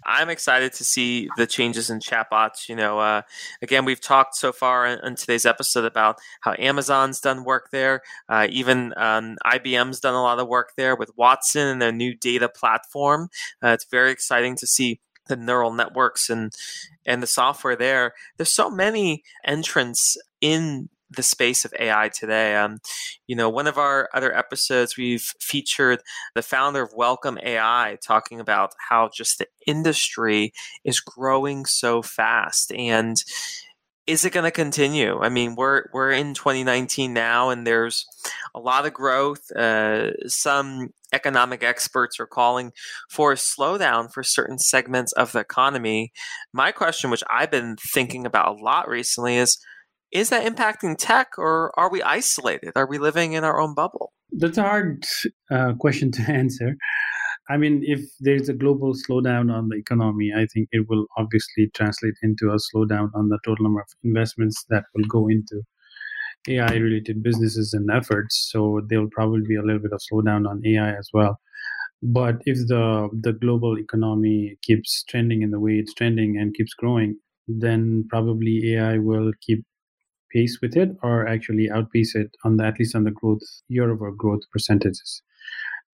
i'm 0.06 0.30
excited 0.30 0.74
to 0.74 0.84
see 0.84 1.28
the 1.38 1.48
changes 1.48 1.90
in 1.90 2.00
chatbots 2.00 2.70
you 2.70 2.76
know 2.76 3.00
uh, 3.00 3.22
again 3.62 3.86
we've 3.86 4.02
talked 4.02 4.36
so 4.36 4.52
far 4.52 4.86
in, 4.86 5.00
in, 5.06 5.16
today's 5.16 5.46
episode 5.46 5.86
about 5.86 6.20
how 6.42 6.54
amazon's 6.60 7.20
done 7.20 7.44
work 7.44 7.70
there 7.72 8.02
uh, 8.30 8.48
even 8.50 8.94
um, 8.98 9.38
ibm's 9.46 10.00
done 10.00 10.14
a 10.14 10.22
lot 10.22 10.40
of 10.40 10.48
work 10.48 10.74
there 10.78 10.96
with 10.96 11.10
watson 11.18 11.68
and 11.68 11.82
their 11.82 11.92
new 11.92 12.14
data 12.16 12.50
platform. 12.50 13.30
Uh, 13.64 13.70
it's 13.70 13.86
very 13.86 14.12
exciting 14.12 14.56
to 14.58 14.68
see 14.68 15.00
the 15.28 15.36
neural 15.36 15.74
networks 15.74 16.30
and 16.30 16.54
and 17.06 17.24
the 17.24 17.28
software 17.28 17.76
there. 17.76 18.14
There's 18.38 18.54
so 18.54 18.70
many 18.70 19.24
entrants 19.46 20.18
in 20.42 20.90
the 21.10 21.24
space 21.24 21.66
of 21.66 21.74
AI 21.80 22.10
today. 22.10 22.56
Um, 22.56 22.80
you 23.28 23.36
know, 23.36 23.50
one 23.50 23.68
of 23.68 23.78
our 23.78 24.10
other 24.14 24.36
episodes, 24.36 24.98
we've 24.98 25.34
featured 25.40 26.00
the 26.36 26.42
founder 26.42 26.84
of 26.84 26.92
Welcome 26.96 27.38
AI 27.44 27.98
talking 28.06 28.40
about 28.40 28.72
how 28.90 29.10
just 29.14 29.40
the 29.40 29.48
industry 29.66 30.54
is 30.84 31.00
growing 31.00 31.66
so 31.66 32.02
fast 32.02 32.72
and 32.74 33.24
is 34.08 34.24
it 34.24 34.32
going 34.32 34.46
to 34.46 34.52
continue? 34.52 35.20
I 35.20 35.28
mean, 35.28 35.56
we're 35.56 35.84
we're 35.92 36.12
in 36.12 36.34
2019 36.34 37.14
now, 37.14 37.50
and 37.50 37.68
there's 37.68 38.06
a 38.56 38.60
lot 38.60 38.86
of 38.86 38.94
growth. 38.94 39.52
Uh, 39.52 40.12
some 40.28 40.94
economic 41.12 41.62
experts 41.62 42.18
are 42.20 42.26
calling 42.26 42.72
for 43.10 43.34
a 43.34 43.36
slowdown 43.36 44.12
for 44.12 44.24
certain 44.24 44.60
segments 44.60 45.12
of 45.14 45.34
the 45.34 45.40
economy. 45.40 46.14
My 46.54 46.72
question, 46.72 47.12
which 47.12 47.24
I've 47.30 47.52
been 47.52 47.76
thinking 47.94 48.26
about 48.26 48.48
a 48.58 48.64
lot 48.64 48.88
recently, 48.88 49.36
is 49.36 49.58
is 50.12 50.30
that 50.30 50.46
impacting 50.46 50.96
tech 50.98 51.30
or 51.38 51.78
are 51.78 51.90
we 51.90 52.02
isolated? 52.02 52.74
Are 52.76 52.88
we 52.88 52.98
living 52.98 53.34
in 53.34 53.44
our 53.44 53.60
own 53.60 53.74
bubble? 53.74 54.14
That's 54.32 54.58
a 54.58 54.64
hard 54.64 55.06
uh, 55.52 55.74
question 55.80 56.12
to 56.14 56.22
answer. 56.32 56.76
I 57.50 57.58
mean, 57.58 57.82
if 57.86 58.02
there's 58.20 58.50
a 58.50 58.54
global 58.54 58.94
slowdown 58.94 59.54
on 59.54 59.70
the 59.70 59.78
economy, 59.78 60.34
I 60.36 60.48
think 60.54 60.68
it 60.72 60.86
will 60.90 61.06
obviously 61.18 61.70
translate 61.74 62.16
into 62.22 62.50
a 62.50 62.58
slowdown 62.58 63.10
on 63.16 63.30
the 63.30 63.40
total 63.46 63.64
number 63.64 63.80
of 63.80 63.88
investments 64.04 64.66
that 64.70 64.84
will 64.94 65.06
go 65.08 65.30
into 65.30 65.62
AI 66.50 66.76
related 66.76 67.24
businesses 67.24 67.74
and 67.74 67.90
efforts. 67.90 68.50
So 68.52 68.82
there'll 68.90 69.10
probably 69.12 69.48
be 69.48 69.56
a 69.56 69.62
little 69.62 69.82
bit 69.82 69.94
of 69.94 70.02
slowdown 70.12 70.48
on 70.48 70.62
AI 70.66 70.92
as 70.92 71.10
well. 71.14 71.40
But 72.04 72.36
if 72.46 72.58
the 72.68 73.10
the 73.12 73.34
global 73.34 73.78
economy 73.80 74.58
keeps 74.62 75.04
trending 75.10 75.42
in 75.42 75.52
the 75.52 75.60
way 75.60 75.74
it's 75.74 75.94
trending 75.94 76.38
and 76.38 76.54
keeps 76.54 76.74
growing, 76.74 77.18
then 77.48 78.06
probably 78.10 78.74
AI 78.74 79.00
will 79.00 79.32
keep 79.42 79.66
pace 80.34 80.60
with 80.62 80.76
it 80.76 80.90
or 81.04 81.28
actually 81.28 81.70
outpace 81.70 82.16
it 82.16 82.36
on 82.44 82.58
the 82.58 82.66
at 82.66 82.80
least 82.80 82.96
on 82.96 83.04
the 83.04 83.12
growth 83.12 83.42
year 83.70 83.92
over 83.92 84.12
growth 84.12 84.42
percentages. 84.52 85.22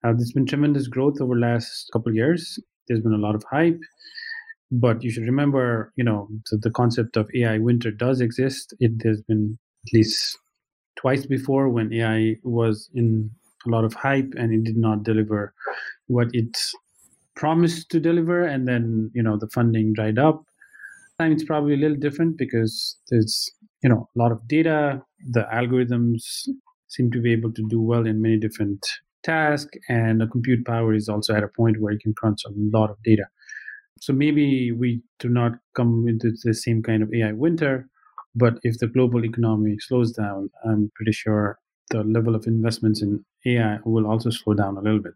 Uh, 0.04 0.14
there's 0.14 0.34
been 0.34 0.46
tremendous 0.46 0.88
growth 0.88 1.22
over 1.22 1.36
the 1.36 1.42
last 1.42 1.90
couple 1.94 2.14
years. 2.14 2.60
There's 2.88 3.02
been 3.02 3.14
a 3.14 3.18
lot 3.18 3.36
of 3.36 3.44
hype, 3.50 3.80
but 4.72 5.04
you 5.04 5.12
should 5.12 5.24
remember, 5.24 5.94
you 5.96 6.04
know, 6.04 6.28
the, 6.52 6.58
the 6.58 6.72
concept 6.72 7.16
of 7.16 7.30
AI 7.36 7.58
winter 7.60 7.92
does 7.92 8.20
exist. 8.20 8.74
It 8.80 9.02
has 9.06 9.22
been 9.22 9.58
at 9.88 9.94
least 9.94 10.38
twice 10.98 11.26
before 11.26 11.70
when 11.70 11.94
AI 11.94 12.36
was 12.44 12.90
in 12.94 13.30
a 13.66 13.70
lot 13.70 13.86
of 13.86 13.94
hype 13.94 14.34
and 14.38 14.54
it 14.54 14.64
did 14.64 14.78
not 14.78 15.04
deliver 15.04 15.54
what 16.08 16.28
it 16.34 16.58
promised 17.36 17.90
to 17.92 18.00
deliver, 18.00 18.46
and 18.46 18.68
then 18.68 19.12
you 19.14 19.24
know 19.24 19.38
the 19.38 19.50
funding 19.50 19.94
dried 19.94 20.20
up. 20.20 20.44
Time 21.20 21.32
it's 21.32 21.44
probably 21.44 21.76
a 21.76 21.78
little 21.78 21.98
different 21.98 22.38
because 22.38 22.98
there's 23.10 23.52
you 23.84 23.90
know 23.90 24.10
a 24.16 24.20
lot 24.20 24.32
of 24.32 24.48
data. 24.48 25.02
The 25.32 25.46
algorithms 25.54 26.48
seem 26.88 27.12
to 27.12 27.22
be 27.22 27.32
able 27.32 27.52
to 27.54 27.68
do 27.70 27.82
well 27.82 28.06
in 28.06 28.22
many 28.22 28.38
different 28.38 28.86
tasks 29.24 29.78
and 29.88 30.20
the 30.22 30.28
compute 30.28 30.66
power 30.66 30.94
is 30.94 31.08
also 31.08 31.34
at 31.34 31.44
a 31.44 31.48
point 31.48 31.80
where 31.80 31.94
you 31.94 32.00
can 32.00 32.14
crunch 32.14 32.42
a 32.46 32.52
lot 32.78 32.90
of 32.90 32.98
data. 33.04 33.24
So 34.00 34.12
maybe 34.12 34.72
we 34.72 35.02
do 35.20 35.30
not 35.30 35.54
come 35.76 36.06
into 36.08 36.34
the 36.44 36.54
same 36.54 36.84
kind 36.84 37.02
of 37.02 37.14
ai 37.14 37.32
winter 37.32 37.88
but 38.36 38.56
if 38.64 38.78
the 38.80 38.88
global 38.88 39.24
economy 39.24 39.76
slows 39.80 40.12
down 40.12 40.50
i'm 40.66 40.92
pretty 40.96 41.12
sure 41.12 41.58
the 41.92 42.04
level 42.04 42.36
of 42.36 42.48
investments 42.48 43.02
in 43.02 43.24
ai 43.46 43.80
will 43.86 44.08
also 44.08 44.30
slow 44.30 44.54
down 44.54 44.78
a 44.78 44.82
little 44.82 45.02
bit 45.02 45.16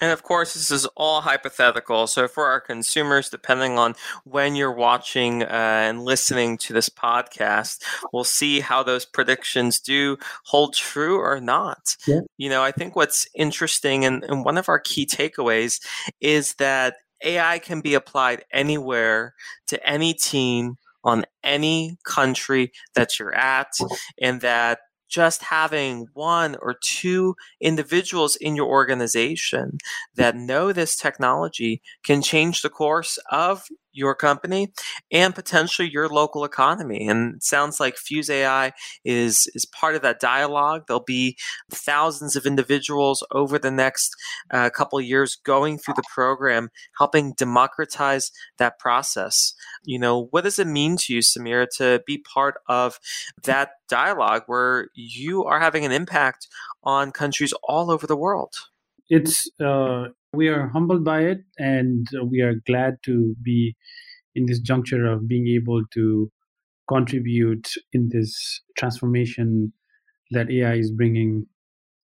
and 0.00 0.12
of 0.12 0.22
course, 0.22 0.54
this 0.54 0.70
is 0.70 0.86
all 0.96 1.20
hypothetical. 1.20 2.06
So, 2.06 2.28
for 2.28 2.46
our 2.46 2.60
consumers, 2.60 3.28
depending 3.28 3.78
on 3.78 3.94
when 4.24 4.54
you're 4.54 4.72
watching 4.72 5.42
uh, 5.42 5.46
and 5.46 6.04
listening 6.04 6.58
to 6.58 6.72
this 6.72 6.88
podcast, 6.88 7.82
we'll 8.12 8.24
see 8.24 8.60
how 8.60 8.82
those 8.82 9.04
predictions 9.04 9.80
do 9.80 10.16
hold 10.44 10.74
true 10.74 11.18
or 11.18 11.40
not. 11.40 11.96
Yeah. 12.06 12.20
You 12.36 12.48
know, 12.48 12.62
I 12.62 12.70
think 12.70 12.94
what's 12.94 13.26
interesting 13.34 14.04
and, 14.04 14.22
and 14.24 14.44
one 14.44 14.58
of 14.58 14.68
our 14.68 14.78
key 14.78 15.06
takeaways 15.06 15.80
is 16.20 16.54
that 16.54 16.96
AI 17.24 17.58
can 17.58 17.80
be 17.80 17.94
applied 17.94 18.44
anywhere 18.52 19.34
to 19.66 19.84
any 19.88 20.14
team 20.14 20.76
on 21.04 21.24
any 21.42 21.98
country 22.04 22.72
that 22.94 23.18
you're 23.18 23.34
at, 23.34 23.72
and 24.20 24.40
that 24.42 24.80
just 25.08 25.42
having 25.42 26.06
one 26.14 26.56
or 26.62 26.74
two 26.74 27.34
individuals 27.60 28.36
in 28.36 28.56
your 28.56 28.68
organization 28.68 29.78
that 30.14 30.36
know 30.36 30.72
this 30.72 30.96
technology 30.96 31.80
can 32.04 32.22
change 32.22 32.62
the 32.62 32.70
course 32.70 33.18
of 33.30 33.64
your 33.92 34.14
company 34.14 34.72
and 35.10 35.34
potentially 35.34 35.88
your 35.90 36.08
local 36.08 36.44
economy. 36.44 37.06
And 37.08 37.36
it 37.36 37.42
sounds 37.42 37.80
like 37.80 37.96
Fuse 37.96 38.30
AI 38.30 38.72
is 39.04 39.50
is 39.54 39.66
part 39.66 39.94
of 39.94 40.02
that 40.02 40.20
dialogue. 40.20 40.84
There'll 40.86 41.02
be 41.02 41.36
thousands 41.70 42.36
of 42.36 42.46
individuals 42.46 43.24
over 43.32 43.58
the 43.58 43.70
next 43.70 44.14
uh, 44.50 44.70
couple 44.70 45.00
years 45.00 45.36
going 45.36 45.78
through 45.78 45.94
the 45.94 46.04
program, 46.12 46.70
helping 46.98 47.32
democratize 47.32 48.30
that 48.58 48.78
process. 48.78 49.54
You 49.84 49.98
know, 49.98 50.28
what 50.30 50.44
does 50.44 50.58
it 50.58 50.66
mean 50.66 50.96
to 50.98 51.14
you, 51.14 51.20
Samira, 51.20 51.66
to 51.76 52.02
be 52.06 52.18
part 52.18 52.56
of 52.68 52.98
that 53.44 53.70
dialogue 53.88 54.42
where 54.46 54.88
you 54.94 55.44
are 55.44 55.60
having 55.60 55.84
an 55.84 55.92
impact 55.92 56.48
on 56.82 57.12
countries 57.12 57.52
all 57.62 57.90
over 57.90 58.06
the 58.06 58.16
world? 58.16 58.54
It's 59.08 59.50
uh, 59.58 60.08
we 60.32 60.48
are 60.48 60.68
humbled 60.68 61.04
by 61.04 61.22
it, 61.22 61.40
and 61.58 62.06
uh, 62.18 62.24
we 62.24 62.40
are 62.40 62.54
glad 62.66 62.98
to 63.04 63.34
be 63.42 63.76
in 64.34 64.46
this 64.46 64.60
juncture 64.60 65.06
of 65.06 65.28
being 65.28 65.48
able 65.48 65.82
to 65.94 66.30
contribute 66.88 67.68
in 67.92 68.10
this 68.10 68.62
transformation 68.78 69.72
that 70.30 70.50
AI 70.50 70.74
is 70.74 70.92
bringing 70.92 71.46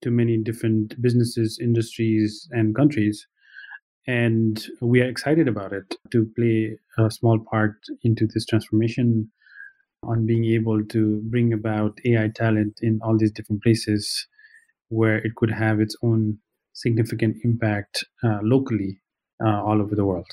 to 0.04 0.12
many 0.12 0.38
different 0.38 1.00
businesses, 1.02 1.60
industries, 1.62 2.48
and 2.52 2.76
countries. 2.76 3.28
And 4.08 4.66
we 4.82 5.02
are 5.02 5.10
excited 5.10 5.48
about 5.48 5.74
it 5.74 5.96
to 6.12 6.32
play 6.38 6.78
a 6.98 7.12
small 7.12 7.40
part 7.52 7.76
into 8.04 8.28
this 8.28 8.46
transformation 8.46 9.30
on 10.04 10.26
being 10.26 10.46
able 10.46 10.84
to 10.86 11.22
bring 11.26 11.54
about 11.54 12.00
AI 12.06 12.30
talent 12.36 12.80
in 12.82 13.00
all 13.04 13.18
these 13.18 13.32
different 13.32 13.64
places 13.64 14.28
where 14.90 15.18
it 15.18 15.36
could 15.36 15.52
have 15.52 15.80
its 15.80 15.96
own 16.04 16.40
significant 16.78 17.38
impact 17.44 18.06
uh, 18.24 18.40
locally 18.44 19.00
uh, 19.44 19.64
all 19.64 19.82
over 19.82 19.96
the 19.96 20.06
world. 20.06 20.28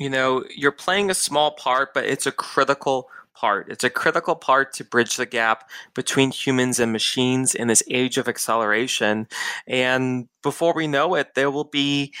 You 0.00 0.10
know, 0.10 0.44
you're 0.54 0.72
playing 0.72 1.10
a 1.10 1.14
small 1.14 1.52
part, 1.52 1.94
but 1.94 2.04
it's 2.04 2.26
a 2.26 2.32
critical 2.32 3.08
part. 3.34 3.70
It's 3.70 3.84
a 3.84 3.90
critical 3.90 4.34
part 4.34 4.72
to 4.74 4.84
bridge 4.84 5.16
the 5.16 5.26
gap 5.26 5.70
between 5.94 6.32
humans 6.32 6.80
and 6.80 6.92
machines 6.92 7.54
in 7.54 7.68
this 7.68 7.82
age 7.88 8.18
of 8.18 8.28
acceleration. 8.28 9.28
And 9.66 10.28
before 10.42 10.74
we 10.74 10.88
know 10.88 11.14
it, 11.14 11.34
there 11.34 11.50
will 11.50 11.64
be 11.64 12.12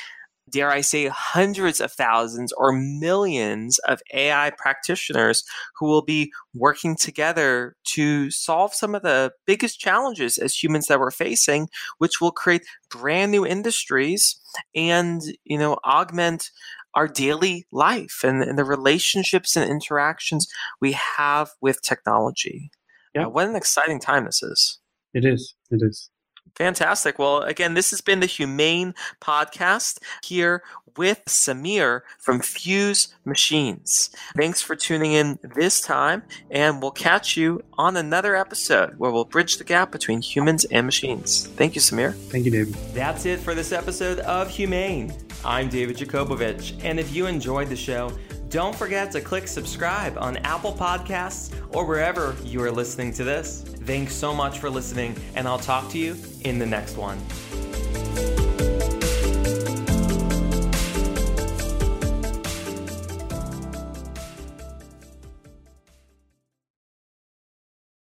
dare 0.50 0.70
I 0.70 0.80
say, 0.80 1.06
hundreds 1.06 1.80
of 1.80 1.92
thousands 1.92 2.52
or 2.52 2.72
millions 2.72 3.78
of 3.80 4.00
AI 4.12 4.50
practitioners 4.56 5.44
who 5.78 5.86
will 5.86 6.02
be 6.02 6.32
working 6.54 6.96
together 6.96 7.76
to 7.94 8.30
solve 8.30 8.74
some 8.74 8.94
of 8.94 9.02
the 9.02 9.32
biggest 9.46 9.78
challenges 9.78 10.38
as 10.38 10.62
humans 10.62 10.86
that 10.86 11.00
we're 11.00 11.10
facing, 11.10 11.68
which 11.98 12.20
will 12.20 12.32
create 12.32 12.62
brand 12.90 13.32
new 13.32 13.46
industries 13.46 14.40
and, 14.74 15.22
you 15.44 15.58
know, 15.58 15.78
augment 15.84 16.50
our 16.94 17.06
daily 17.06 17.66
life 17.70 18.20
and, 18.24 18.42
and 18.42 18.58
the 18.58 18.64
relationships 18.64 19.56
and 19.56 19.70
interactions 19.70 20.48
we 20.80 20.92
have 20.92 21.50
with 21.60 21.80
technology. 21.82 22.70
Yeah. 23.14 23.26
Uh, 23.26 23.28
what 23.28 23.48
an 23.48 23.56
exciting 23.56 24.00
time 24.00 24.24
this 24.24 24.42
is. 24.42 24.80
It 25.14 25.24
is. 25.24 25.54
It 25.70 25.80
is. 25.82 26.10
Fantastic. 26.54 27.18
Well, 27.18 27.42
again, 27.42 27.74
this 27.74 27.90
has 27.90 28.00
been 28.00 28.20
the 28.20 28.26
HumAIn 28.26 28.94
Podcast 29.20 29.98
here 30.22 30.62
with 30.96 31.24
Sameer 31.26 32.00
from 32.18 32.40
Fuse 32.40 33.14
Machines. 33.24 34.10
Thanks 34.36 34.60
for 34.60 34.74
tuning 34.74 35.12
in 35.12 35.38
this 35.42 35.80
time, 35.80 36.24
and 36.50 36.82
we'll 36.82 36.90
catch 36.90 37.36
you 37.36 37.62
on 37.74 37.96
another 37.96 38.34
episode 38.34 38.98
where 38.98 39.12
we'll 39.12 39.24
bridge 39.24 39.58
the 39.58 39.64
gap 39.64 39.92
between 39.92 40.20
humans 40.20 40.64
and 40.64 40.84
machines. 40.84 41.46
Thank 41.56 41.76
you, 41.76 41.80
Sameer. 41.80 42.14
Thank 42.14 42.44
you, 42.46 42.50
David. 42.50 42.74
That's 42.92 43.26
it 43.26 43.38
for 43.38 43.54
this 43.54 43.70
episode 43.70 44.18
of 44.20 44.48
HumAIn. 44.48 45.16
I'm 45.44 45.68
David 45.68 45.96
Yakobovitch, 45.98 46.82
and 46.82 46.98
if 46.98 47.14
you 47.14 47.26
enjoyed 47.26 47.68
the 47.68 47.76
show, 47.76 48.10
don't 48.48 48.74
forget 48.74 49.12
to 49.12 49.20
click 49.20 49.46
subscribe 49.46 50.16
on 50.18 50.38
Apple 50.38 50.72
Podcasts 50.72 51.54
or 51.74 51.84
wherever 51.84 52.34
you 52.44 52.62
are 52.62 52.70
listening 52.70 53.12
to 53.14 53.24
this. 53.24 53.62
Thanks 53.62 54.14
so 54.14 54.34
much 54.34 54.58
for 54.58 54.70
listening, 54.70 55.16
and 55.34 55.46
I'll 55.46 55.58
talk 55.58 55.90
to 55.90 55.98
you 55.98 56.16
in 56.42 56.58
the 56.58 56.66
next 56.66 56.96
one. 56.96 57.18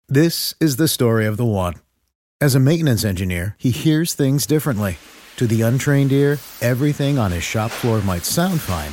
This 0.07 0.55
is 0.61 0.77
the 0.77 0.87
story 0.87 1.27
of 1.27 1.37
the 1.37 1.45
one. 1.45 1.75
As 2.41 2.55
a 2.55 2.61
maintenance 2.61 3.05
engineer, 3.05 3.57
he 3.59 3.71
hears 3.71 4.15
things 4.15 4.47
differently. 4.47 4.99
To 5.37 5.47
the 5.47 5.63
untrained 5.63 6.13
ear, 6.13 6.39
everything 6.61 7.19
on 7.19 7.33
his 7.33 7.43
shop 7.43 7.73
floor 7.73 8.01
might 8.03 8.25
sound 8.25 8.61
fine 8.61 8.93